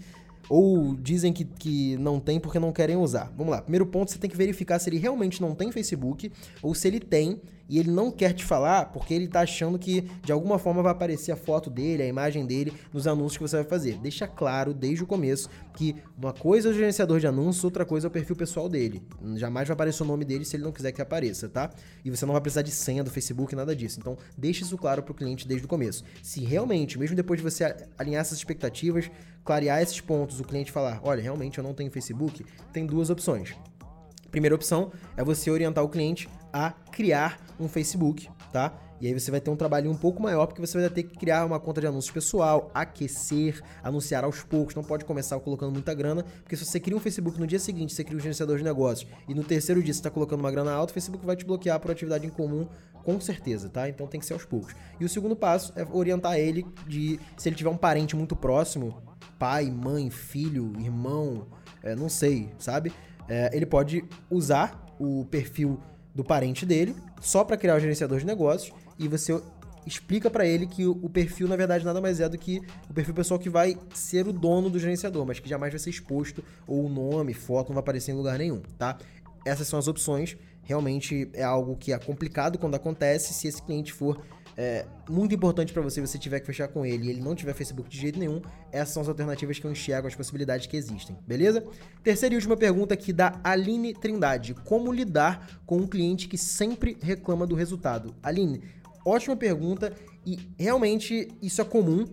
ou 0.50 0.96
dizem 0.96 1.32
que, 1.32 1.46
que 1.46 1.98
não 1.98 2.20
tem 2.20 2.40
porque 2.40 2.60
não 2.60 2.72
querem 2.72 2.96
usar. 2.96 3.32
Vamos 3.38 3.52
lá. 3.52 3.62
Primeiro 3.62 3.86
ponto, 3.86 4.12
você 4.12 4.18
tem 4.18 4.30
que 4.30 4.38
verificar 4.38 4.80
se 4.80 4.90
ele 4.90 4.98
realmente 4.98 5.42
não 5.42 5.56
tem 5.56 5.72
Facebook 5.72 6.32
ou 6.62 6.74
se 6.76 6.88
ele 6.88 7.00
tem 7.00 7.40
e 7.72 7.80
ele 7.80 7.90
não 7.90 8.12
quer 8.12 8.34
te 8.34 8.44
falar 8.44 8.88
porque 8.88 9.14
ele 9.14 9.30
tá 9.30 9.40
achando 9.40 9.80
que 9.80 10.02
de 10.26 10.32
alguma 10.34 10.60
forma 10.60 10.84
vai 10.84 10.92
aparecer 10.92 11.32
a 11.32 11.38
foto 11.38 11.70
dele, 11.70 12.04
a 12.04 12.06
imagem 12.06 12.46
dele 12.46 12.74
nos 12.92 13.08
anúncios 13.08 13.38
que 13.38 13.44
você 13.44 13.56
vai 13.56 13.66
fazer. 13.66 13.98
Deixa 13.98 14.28
claro 14.28 14.74
desde 14.74 15.06
o 15.06 15.08
começo 15.08 15.50
que 15.74 15.96
uma 16.18 16.34
coisa 16.34 16.68
é 16.68 16.72
o 16.72 16.74
gerenciador 16.74 17.22
de 17.22 17.28
anúncios, 17.28 17.64
outra 17.64 17.86
coisa 17.86 18.08
é 18.08 18.10
o 18.10 18.12
perfil 18.12 18.36
pessoal 18.36 18.68
dele. 18.68 19.02
Jamais 19.36 19.70
vai 19.70 19.74
aparecer 19.74 20.04
o 20.04 20.06
nome 20.06 20.26
dele 20.26 20.44
se 20.44 20.58
ele 20.58 20.64
não 20.64 20.74
quiser 20.74 20.92
que 20.92 21.02
apareça, 21.02 21.48
tá? 21.48 21.72
E 22.04 22.10
você 22.10 22.26
não 22.26 22.34
vai 22.34 22.42
precisar 22.42 22.62
de 22.62 22.72
senha 22.72 23.06
do 23.06 23.10
Facebook, 23.10 23.56
nada 23.56 23.74
disso. 23.74 24.00
Então, 24.02 24.18
deixe 24.38 24.64
isso 24.64 24.78
claro 24.78 25.02
pro 25.02 25.14
cliente 25.14 25.48
desde 25.48 25.66
o 25.66 25.70
começo. 25.70 26.04
Se 26.22 26.44
realmente, 26.44 27.00
mesmo 27.00 27.16
depois 27.16 27.40
de 27.40 27.44
você 27.50 27.74
alinhar 27.98 28.20
essas 28.20 28.38
expectativas, 28.38 29.10
clarear 29.44 29.82
esses 29.82 30.00
pontos, 30.00 30.40
o 30.40 30.44
cliente 30.44 30.72
falar: 30.72 31.00
olha, 31.04 31.22
realmente 31.22 31.58
eu 31.58 31.64
não 31.64 31.74
tenho 31.74 31.92
Facebook, 31.92 32.46
tem 32.72 32.86
duas 32.86 33.10
opções. 33.10 33.56
Primeira 34.30 34.56
opção 34.56 34.92
é 35.18 35.24
você 35.24 35.52
orientar 35.52 35.84
o 35.84 35.90
cliente 35.90 36.30
a 36.54 36.72
criar 36.92 37.40
um 37.60 37.68
Facebook, 37.68 38.30
tá? 38.52 38.74
E 39.02 39.08
aí 39.08 39.20
você 39.20 39.32
vai 39.32 39.42
ter 39.42 39.50
um 39.50 39.56
trabalho 39.56 39.90
um 39.90 39.96
pouco 39.96 40.22
maior, 40.22 40.46
porque 40.46 40.62
você 40.62 40.80
vai 40.80 40.88
ter 40.88 41.02
que 41.02 41.18
criar 41.18 41.44
uma 41.44 41.60
conta 41.60 41.82
de 41.82 41.88
anúncios 41.88 42.14
pessoal, 42.14 42.70
aquecer, 42.72 43.60
anunciar 43.84 44.24
aos 44.24 44.44
poucos, 44.44 44.76
não 44.76 44.84
pode 44.84 45.06
começar 45.06 45.40
colocando 45.40 45.72
muita 45.72 45.92
grana, 45.94 46.24
porque 46.44 46.56
se 46.56 46.64
você 46.64 46.80
cria 46.80 46.96
um 46.96 47.00
Facebook 47.00 47.40
no 47.40 47.48
dia 47.48 47.58
seguinte, 47.58 47.94
você 47.94 48.04
cria 48.04 48.16
um 48.16 48.22
gerenciador 48.22 48.58
de 48.58 48.64
negócios, 48.64 49.10
e 49.28 49.34
no 49.34 49.44
terceiro 49.44 49.82
dia 49.82 49.92
você 49.92 50.00
está 50.00 50.12
colocando 50.12 50.42
uma 50.42 50.52
grana 50.52 50.72
alta, 50.72 50.92
o 50.92 50.94
Facebook 50.94 51.26
vai 51.26 51.36
te 51.36 51.44
bloquear 51.44 51.80
por 51.80 51.90
atividade 51.90 52.28
em 52.28 52.30
comum, 52.30 52.68
com 53.04 53.20
certeza, 53.20 53.70
tá? 53.70 53.90
Então 53.90 54.06
tem 54.06 54.20
que 54.20 54.26
ser 54.26 54.34
aos 54.34 54.46
poucos. 54.46 54.76
E 55.00 55.04
o 55.04 55.10
segundo 55.10 55.36
passo 55.36 55.74
é 55.76 55.84
orientar 55.92 56.38
ele 56.38 56.64
de, 56.86 57.20
se 57.36 57.50
ele 57.50 57.56
tiver 57.56 57.72
um 57.72 57.78
parente 57.78 58.16
muito 58.16 58.36
próximo, 58.36 59.02
pai, 59.38 59.70
mãe, 59.70 60.10
filho, 60.10 60.74
irmão, 60.80 61.48
é, 61.84 61.96
não 61.96 62.10
sei, 62.10 62.50
sabe? 62.60 62.92
É, 63.28 63.50
ele 63.56 63.66
pode 63.66 64.04
usar 64.30 64.86
o 65.00 65.26
perfil 65.26 65.80
do 66.14 66.24
parente 66.24 66.66
dele, 66.66 66.96
só 67.20 67.44
para 67.44 67.58
criar 67.58 67.76
o 67.76 67.80
gerenciador 67.80 68.20
de 68.20 68.26
negócios, 68.26 68.74
e 69.00 69.08
você 69.08 69.42
explica 69.86 70.30
para 70.30 70.46
ele 70.46 70.68
que 70.68 70.86
o, 70.86 71.10
perfil, 71.10 71.48
na 71.48 71.56
verdade, 71.56 71.84
nada 71.84 72.00
mais 72.00 72.20
é 72.20 72.30
do 72.30 72.38
que 72.38 72.62
o 72.90 72.94
perfil 72.94 73.14
pessoal 73.14 73.40
que 73.40 73.50
vai 73.50 73.78
ser 73.94 74.28
o 74.28 74.34
dono 74.34 74.70
do 74.70 74.78
gerenciador, 74.78 75.26
mas 75.26 75.40
que 75.40 75.50
jamais 75.50 75.72
vai 75.72 75.80
ser 75.80 75.90
exposto, 75.90 76.44
ou 76.68 76.86
o 76.86 76.90
nome, 76.90 77.34
foto, 77.34 77.70
não 77.70 77.76
vai 77.76 77.82
aparecer 77.82 78.12
em 78.12 78.16
lugar 78.16 78.38
nenhum, 78.38 78.62
tá? 78.78 78.98
Essas 79.46 79.68
são 79.68 79.80
as 79.80 79.88
opções. 79.88 80.38
Realmente 80.64 81.30
é 81.34 81.44
algo 81.44 81.76
que 81.76 81.92
é 81.92 81.98
complicado 81.98 82.60
quando 82.60 82.76
acontece. 82.76 83.34
Se 83.34 83.48
esse 83.48 83.62
cliente 83.62 83.92
for 83.92 84.22
é, 84.58 84.86
muito 85.10 85.34
importante 85.34 85.72
para 85.72 85.82
você, 85.82 86.02
você 86.02 86.18
tiver 86.18 86.40
que 86.40 86.46
fechar 86.46 86.68
com 86.68 86.86
ele 86.86 87.08
e 87.08 87.10
ele 87.10 87.22
não 87.22 87.36
tiver 87.36 87.54
Facebook 87.54 87.90
de 87.90 87.98
jeito 87.98 88.20
nenhum, 88.20 88.42
essas 88.72 88.94
são 88.94 89.02
as 89.02 89.10
alternativas 89.10 89.58
que 89.60 89.66
eu 89.66 89.72
enxergo, 89.72 90.08
as 90.08 90.16
possibilidades 90.16 90.68
que 90.68 90.76
existem, 90.76 91.18
beleza? 91.26 91.66
Terceira 92.04 92.36
e 92.36 92.38
última 92.38 92.58
pergunta 92.58 92.94
aqui 92.94 93.14
da 93.14 93.40
Aline 93.44 93.94
Trindade: 93.94 94.54
Como 94.54 94.92
lidar 94.92 95.62
com 95.66 95.78
um 95.78 95.88
cliente 95.88 96.28
que 96.28 96.38
sempre 96.38 96.98
reclama 97.02 97.48
do 97.48 97.56
resultado? 97.56 98.14
Aline, 98.22 98.62
ótima 99.06 99.36
pergunta 99.36 99.94
e 100.26 100.40
realmente 100.58 101.30
isso 101.42 101.62
é 101.62 101.66
comum. 101.66 102.06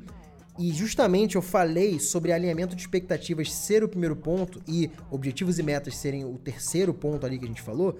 E 0.58 0.72
justamente 0.72 1.36
eu 1.36 1.42
falei 1.42 2.00
sobre 2.00 2.32
alinhamento 2.32 2.74
de 2.74 2.82
expectativas 2.82 3.52
ser 3.52 3.84
o 3.84 3.88
primeiro 3.88 4.16
ponto 4.16 4.60
e 4.66 4.90
objetivos 5.08 5.56
e 5.60 5.62
metas 5.62 5.96
serem 5.96 6.24
o 6.24 6.36
terceiro 6.36 6.92
ponto 6.92 7.24
ali 7.24 7.38
que 7.38 7.44
a 7.44 7.48
gente 7.48 7.62
falou, 7.62 7.96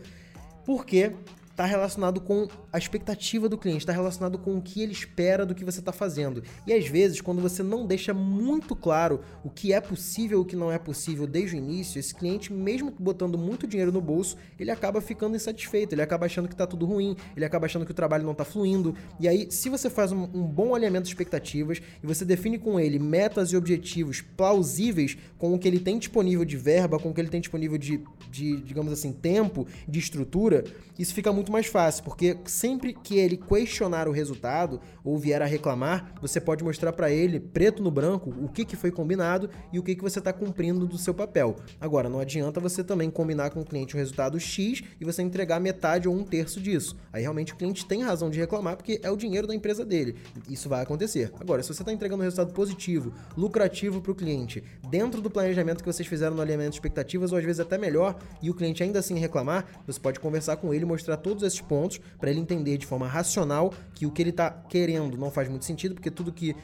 porque 0.66 1.12
está 1.59 1.66
relacionado 1.66 2.21
com 2.21 2.47
a 2.73 2.79
expectativa 2.79 3.49
do 3.49 3.59
cliente, 3.59 3.81
está 3.81 3.92
relacionado 3.92 4.38
com 4.38 4.57
o 4.57 4.62
que 4.62 4.81
ele 4.81 4.92
espera 4.92 5.44
do 5.44 5.57
que 5.57 5.64
você 5.64 5.81
está 5.81 5.90
fazendo. 5.90 6.40
E 6.64 6.73
às 6.73 6.87
vezes, 6.87 7.21
quando 7.21 7.42
você 7.42 7.64
não 7.64 7.85
deixa 7.85 8.14
muito 8.14 8.77
claro 8.77 9.21
o 9.42 9.51
que 9.51 9.73
é 9.73 9.81
possível 9.81 10.38
e 10.38 10.42
o 10.42 10.44
que 10.44 10.55
não 10.55 10.71
é 10.71 10.79
possível 10.79 11.27
desde 11.27 11.57
o 11.57 11.59
início, 11.59 11.99
esse 11.99 12.14
cliente, 12.14 12.53
mesmo 12.53 12.94
botando 12.97 13.37
muito 13.37 13.66
dinheiro 13.66 13.90
no 13.90 14.01
bolso, 14.01 14.37
ele 14.57 14.71
acaba 14.71 15.01
ficando 15.01 15.35
insatisfeito, 15.35 15.97
ele 15.97 16.03
acaba 16.03 16.27
achando 16.27 16.47
que 16.47 16.55
está 16.55 16.64
tudo 16.64 16.87
ruim, 16.87 17.16
ele 17.35 17.44
acaba 17.44 17.66
achando 17.66 17.85
que 17.85 17.90
o 17.90 17.94
trabalho 17.94 18.23
não 18.23 18.33
está 18.33 18.44
fluindo. 18.44 18.94
E 19.18 19.27
aí, 19.27 19.51
se 19.51 19.68
você 19.68 19.90
faz 19.90 20.12
um, 20.12 20.29
um 20.33 20.44
bom 20.44 20.77
alinhamento 20.77 21.07
de 21.07 21.11
expectativas 21.11 21.83
e 22.01 22.07
você 22.07 22.25
define 22.25 22.57
com 22.57 22.79
ele 22.79 23.01
metas 23.01 23.51
e 23.51 23.57
objetivos 23.57 24.21
plausíveis 24.21 25.18
com 25.37 25.53
o 25.53 25.59
que 25.59 25.66
ele 25.66 25.81
tem 25.81 25.99
disponível 25.99 26.44
de 26.44 26.57
verba, 26.57 27.01
com 27.01 27.11
o 27.11 27.14
que 27.14 27.21
ele 27.21 27.31
tem 27.31 27.40
disponível 27.40 27.79
de, 27.79 28.01
de 28.31 28.59
digamos 28.59 28.92
assim, 28.92 29.12
tempo, 29.12 29.66
de 29.88 29.99
estrutura, 29.99 30.62
isso 30.97 31.14
fica 31.14 31.33
muito 31.33 31.48
muito 31.49 31.53
mais 31.53 31.67
fácil, 31.67 32.05
porque 32.05 32.37
sempre 32.45 32.93
que 32.93 33.19
ele 33.19 33.37
questionar 33.37 34.07
o 34.07 34.13
resultado 34.13 34.81
ou 35.03 35.19
vier 35.19 35.41
a 35.41 35.47
reclamar, 35.47 36.13
você 36.21 36.41
pode 36.41 36.63
mostrar 36.63 36.93
para 36.93 37.11
ele, 37.11 37.41
preto 37.41 37.83
no 37.83 37.91
branco, 37.91 38.31
o 38.31 38.49
que, 38.49 38.65
que 38.65 38.77
foi 38.77 38.91
combinado 38.91 39.49
e 39.73 39.79
o 39.79 39.83
que, 39.83 39.95
que 39.95 40.03
você 40.03 40.19
está 40.19 40.33
cumprindo 40.33 40.87
do 40.87 40.99
seu 40.99 41.15
papel. 41.15 41.57
Agora, 41.81 42.09
não 42.09 42.21
adianta 42.21 42.61
você 42.61 42.85
também 42.85 43.11
combinar 43.11 43.51
com 43.51 43.61
o 43.61 43.65
cliente 43.65 43.95
o 43.95 43.99
resultado 43.99 44.39
X 44.39 44.83
e 45.01 45.05
você 45.05 45.23
entregar 45.23 45.59
metade 45.59 46.07
ou 46.07 46.15
um 46.15 46.23
terço 46.23 46.61
disso. 46.61 46.97
Aí 47.13 47.23
realmente 47.23 47.55
o 47.55 47.57
cliente 47.57 47.87
tem 47.87 48.03
razão 48.03 48.29
de 48.29 48.39
reclamar 48.39 48.77
porque 48.77 49.01
é 49.03 49.11
o 49.11 49.17
dinheiro 49.17 49.47
da 49.47 49.55
empresa 49.55 49.85
dele. 49.85 50.17
Isso 50.49 50.69
vai 50.69 50.83
acontecer. 50.83 51.33
Agora, 51.41 51.63
se 51.63 51.73
você 51.73 51.83
está 51.83 51.93
entregando 51.93 52.21
um 52.21 52.25
resultado 52.25 52.53
positivo, 52.53 53.13
lucrativo 53.37 54.01
para 54.01 54.13
o 54.13 54.15
cliente, 54.15 54.63
dentro 54.91 55.23
do 55.23 55.31
planejamento 55.31 55.83
que 55.83 55.91
vocês 55.91 56.07
fizeram 56.07 56.37
no 56.37 56.43
alinhamento 56.43 56.71
de 56.71 56.77
expectativas, 56.77 57.33
ou 57.33 57.39
às 57.39 57.45
vezes 57.45 57.61
até 57.61 57.79
melhor, 57.79 58.19
e 58.43 58.51
o 58.51 58.55
cliente 58.55 58.83
ainda 58.83 58.99
assim 58.99 59.19
reclamar, 59.19 59.67
você 59.87 59.99
pode 59.99 60.21
conversar 60.21 60.57
com 60.57 60.75
ele 60.75 60.85
e 60.85 60.87
mostrar 60.87 61.17
todo 61.17 61.38
todos 61.38 61.46
esses 61.46 61.61
pontos 61.61 62.01
para 62.18 62.31
ele 62.31 62.40
entender 62.40 62.77
de 62.77 62.85
forma 62.85 63.07
racional 63.07 63.72
que 63.94 64.05
o 64.05 64.11
que 64.11 64.20
ele 64.20 64.31
está 64.31 64.51
querendo 64.51 65.16
não 65.16 65.31
faz 65.31 65.48
muito 65.48 65.64
sentido, 65.64 65.94
porque 65.94 66.11
tudo 66.11 66.33
que 66.33 66.55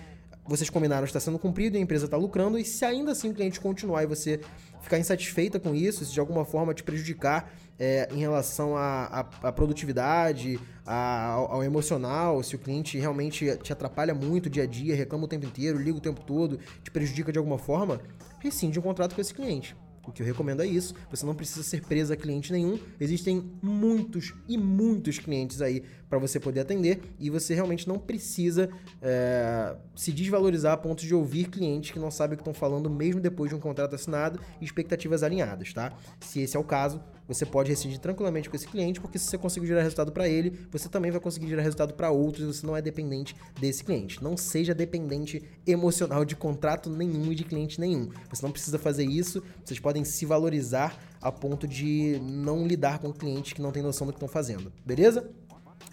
vocês 0.46 0.68
combinaram 0.68 1.06
está 1.06 1.18
sendo 1.18 1.38
cumprido 1.38 1.76
e 1.76 1.78
a 1.78 1.80
empresa 1.80 2.04
está 2.04 2.18
lucrando, 2.18 2.58
e 2.58 2.64
se 2.64 2.84
ainda 2.84 3.12
assim 3.12 3.30
o 3.30 3.34
cliente 3.34 3.58
continuar 3.58 4.02
e 4.02 4.06
você 4.06 4.40
ficar 4.82 4.98
insatisfeita 4.98 5.58
com 5.58 5.74
isso, 5.74 6.04
se 6.04 6.12
de 6.12 6.20
alguma 6.20 6.44
forma 6.44 6.74
te 6.74 6.82
prejudicar 6.82 7.50
é, 7.78 8.08
em 8.12 8.18
relação 8.18 8.76
à 8.76 9.52
produtividade, 9.54 10.60
a, 10.84 11.28
ao, 11.28 11.52
ao, 11.52 11.64
emocional, 11.64 12.42
se 12.42 12.54
o 12.54 12.58
cliente 12.58 12.98
realmente 12.98 13.56
te 13.62 13.72
atrapalha 13.72 14.14
muito 14.14 14.50
dia 14.50 14.64
a 14.64 14.66
dia, 14.66 14.94
reclama 14.94 15.24
o 15.24 15.28
tempo 15.28 15.46
inteiro, 15.46 15.78
liga 15.78 15.96
o 15.96 16.00
tempo 16.00 16.20
todo, 16.20 16.58
te 16.82 16.90
prejudica 16.90 17.32
de 17.32 17.38
alguma 17.38 17.58
forma, 17.58 18.00
rescinde 18.38 18.78
um 18.78 18.82
contrato 18.82 19.14
com 19.14 19.20
esse 19.22 19.32
cliente. 19.32 19.74
O 20.06 20.12
que 20.12 20.22
eu 20.22 20.26
recomendo 20.26 20.62
é 20.62 20.66
isso. 20.66 20.94
Você 21.10 21.24
não 21.24 21.34
precisa 21.34 21.62
ser 21.62 21.82
preso 21.82 22.12
a 22.12 22.16
cliente 22.16 22.52
nenhum. 22.52 22.78
Existem 23.00 23.50
muitos 23.62 24.34
e 24.48 24.56
muitos 24.56 25.18
clientes 25.18 25.62
aí 25.62 25.82
para 26.08 26.18
você 26.18 26.38
poder 26.38 26.60
atender 26.60 27.00
e 27.18 27.30
você 27.30 27.54
realmente 27.54 27.88
não 27.88 27.98
precisa 27.98 28.68
é, 29.02 29.74
se 29.96 30.12
desvalorizar 30.12 30.72
a 30.72 30.76
ponto 30.76 31.04
de 31.04 31.14
ouvir 31.14 31.48
clientes 31.48 31.90
que 31.90 31.98
não 31.98 32.10
sabem 32.10 32.34
o 32.34 32.36
que 32.36 32.42
estão 32.42 32.54
falando 32.54 32.88
mesmo 32.88 33.20
depois 33.20 33.48
de 33.50 33.56
um 33.56 33.60
contrato 33.60 33.94
assinado 33.94 34.38
e 34.60 34.64
expectativas 34.64 35.22
alinhadas, 35.22 35.72
tá? 35.72 35.92
Se 36.20 36.40
esse 36.40 36.56
é 36.56 36.60
o 36.60 36.64
caso, 36.64 37.00
você 37.26 37.46
pode 37.46 37.70
rescindir 37.70 37.98
tranquilamente 37.98 38.50
com 38.50 38.56
esse 38.56 38.66
cliente, 38.66 39.00
porque 39.00 39.18
se 39.18 39.26
você 39.26 39.38
conseguir 39.38 39.66
gerar 39.66 39.82
resultado 39.82 40.12
para 40.12 40.28
ele, 40.28 40.58
você 40.70 40.88
também 40.88 41.10
vai 41.10 41.20
conseguir 41.20 41.48
gerar 41.48 41.62
resultado 41.62 41.94
para 41.94 42.10
outros, 42.10 42.56
você 42.56 42.66
não 42.66 42.76
é 42.76 42.82
dependente 42.82 43.34
desse 43.58 43.82
cliente. 43.82 44.22
Não 44.22 44.36
seja 44.36 44.74
dependente 44.74 45.42
emocional 45.66 46.24
de 46.24 46.36
contrato 46.36 46.90
nenhum 46.90 47.32
e 47.32 47.34
de 47.34 47.44
cliente 47.44 47.80
nenhum. 47.80 48.10
Você 48.28 48.42
não 48.44 48.52
precisa 48.52 48.78
fazer 48.78 49.04
isso, 49.04 49.42
vocês 49.64 49.80
podem 49.80 50.04
se 50.04 50.26
valorizar 50.26 50.98
a 51.20 51.32
ponto 51.32 51.66
de 51.66 52.20
não 52.22 52.66
lidar 52.66 52.98
com 52.98 53.10
clientes 53.10 53.54
que 53.54 53.62
não 53.62 53.72
têm 53.72 53.82
noção 53.82 54.06
do 54.06 54.12
que 54.12 54.18
estão 54.18 54.28
fazendo, 54.28 54.70
beleza? 54.84 55.30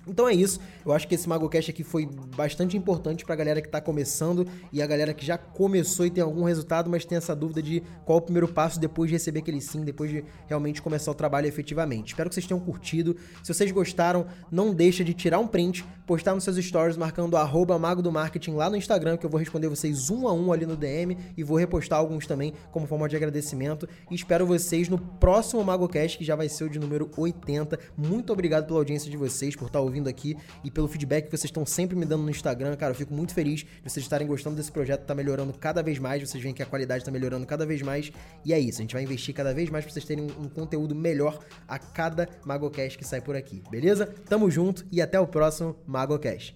Então 0.07 0.27
é 0.27 0.33
isso. 0.33 0.59
Eu 0.85 0.91
acho 0.91 1.07
que 1.07 1.15
esse 1.15 1.29
MagoCast 1.29 1.71
aqui 1.71 1.83
foi 1.83 2.09
bastante 2.35 2.75
importante 2.75 3.23
pra 3.23 3.35
galera 3.35 3.61
que 3.61 3.69
tá 3.69 3.79
começando 3.79 4.47
e 4.71 4.81
a 4.81 4.87
galera 4.87 5.13
que 5.13 5.25
já 5.25 5.37
começou 5.37 6.05
e 6.05 6.09
tem 6.09 6.23
algum 6.23 6.43
resultado, 6.43 6.89
mas 6.89 7.05
tem 7.05 7.17
essa 7.17 7.35
dúvida 7.35 7.61
de 7.61 7.83
qual 8.03 8.17
o 8.17 8.21
primeiro 8.21 8.47
passo 8.47 8.79
depois 8.79 9.09
de 9.09 9.15
receber 9.15 9.39
aquele 9.39 9.61
sim, 9.61 9.83
depois 9.83 10.09
de 10.09 10.23
realmente 10.47 10.81
começar 10.81 11.11
o 11.11 11.13
trabalho 11.13 11.47
efetivamente. 11.47 12.09
Espero 12.09 12.29
que 12.29 12.35
vocês 12.35 12.47
tenham 12.47 12.59
curtido. 12.59 13.15
Se 13.43 13.53
vocês 13.53 13.71
gostaram, 13.71 14.25
não 14.51 14.73
deixa 14.73 15.03
de 15.03 15.13
tirar 15.13 15.39
um 15.39 15.47
print, 15.47 15.85
postar 16.05 16.33
nos 16.33 16.43
seus 16.43 16.57
stories 16.57 16.97
marcando 16.97 17.37
arroba 17.37 17.77
Mago 17.77 18.01
do 18.01 18.11
Marketing 18.11 18.51
lá 18.51 18.69
no 18.69 18.75
Instagram, 18.75 19.17
que 19.17 19.25
eu 19.25 19.29
vou 19.29 19.39
responder 19.39 19.67
vocês 19.67 20.09
um 20.09 20.27
a 20.27 20.33
um 20.33 20.51
ali 20.51 20.65
no 20.65 20.75
DM 20.75 21.17
e 21.37 21.43
vou 21.43 21.57
repostar 21.57 21.99
alguns 21.99 22.25
também 22.25 22.53
como 22.71 22.87
forma 22.87 23.07
de 23.07 23.15
agradecimento. 23.15 23.87
E 24.09 24.15
espero 24.15 24.45
vocês 24.45 24.89
no 24.89 24.97
próximo 24.97 25.63
MagoCast, 25.63 26.17
que 26.17 26.25
já 26.25 26.35
vai 26.35 26.49
ser 26.49 26.63
o 26.63 26.69
de 26.69 26.79
número 26.79 27.09
80. 27.15 27.79
Muito 27.95 28.33
obrigado 28.33 28.65
pela 28.65 28.79
audiência 28.79 29.09
de 29.09 29.15
vocês, 29.15 29.55
por 29.55 29.67
estar 29.67 29.79
ouvindo 29.79 29.90
ouvindo 29.91 30.07
aqui 30.07 30.37
e 30.63 30.71
pelo 30.71 30.87
feedback 30.87 31.25
que 31.25 31.31
vocês 31.31 31.45
estão 31.45 31.65
sempre 31.65 31.95
me 31.95 32.05
dando 32.05 32.23
no 32.23 32.29
Instagram. 32.29 32.75
Cara, 32.75 32.91
eu 32.91 32.95
fico 32.95 33.13
muito 33.13 33.33
feliz 33.33 33.59
de 33.59 33.67
vocês 33.83 34.03
estarem 34.03 34.25
gostando 34.25 34.55
desse 34.55 34.71
projeto, 34.71 35.05
tá 35.05 35.13
melhorando 35.13 35.53
cada 35.53 35.83
vez 35.83 35.99
mais. 35.99 36.27
Vocês 36.27 36.41
veem 36.41 36.55
que 36.55 36.63
a 36.63 36.65
qualidade 36.65 37.03
tá 37.03 37.11
melhorando 37.11 37.45
cada 37.45 37.65
vez 37.65 37.81
mais. 37.81 38.11
E 38.43 38.53
é 38.53 38.59
isso, 38.59 38.79
a 38.79 38.81
gente 38.81 38.93
vai 38.93 39.03
investir 39.03 39.35
cada 39.35 39.53
vez 39.53 39.69
mais 39.69 39.85
pra 39.85 39.93
vocês 39.93 40.05
terem 40.05 40.23
um, 40.23 40.49
conteúdo 40.49 40.95
melhor 40.95 41.39
a 41.67 41.77
cada 41.77 42.27
MagoCast 42.45 42.97
que 42.97 43.05
sai 43.05 43.21
por 43.21 43.35
aqui, 43.35 43.61
beleza? 43.69 44.05
Tamo 44.27 44.49
junto 44.49 44.85
e 44.91 45.01
até 45.01 45.19
o 45.19 45.27
próximo 45.27 45.75
MagoCast. 45.85 46.55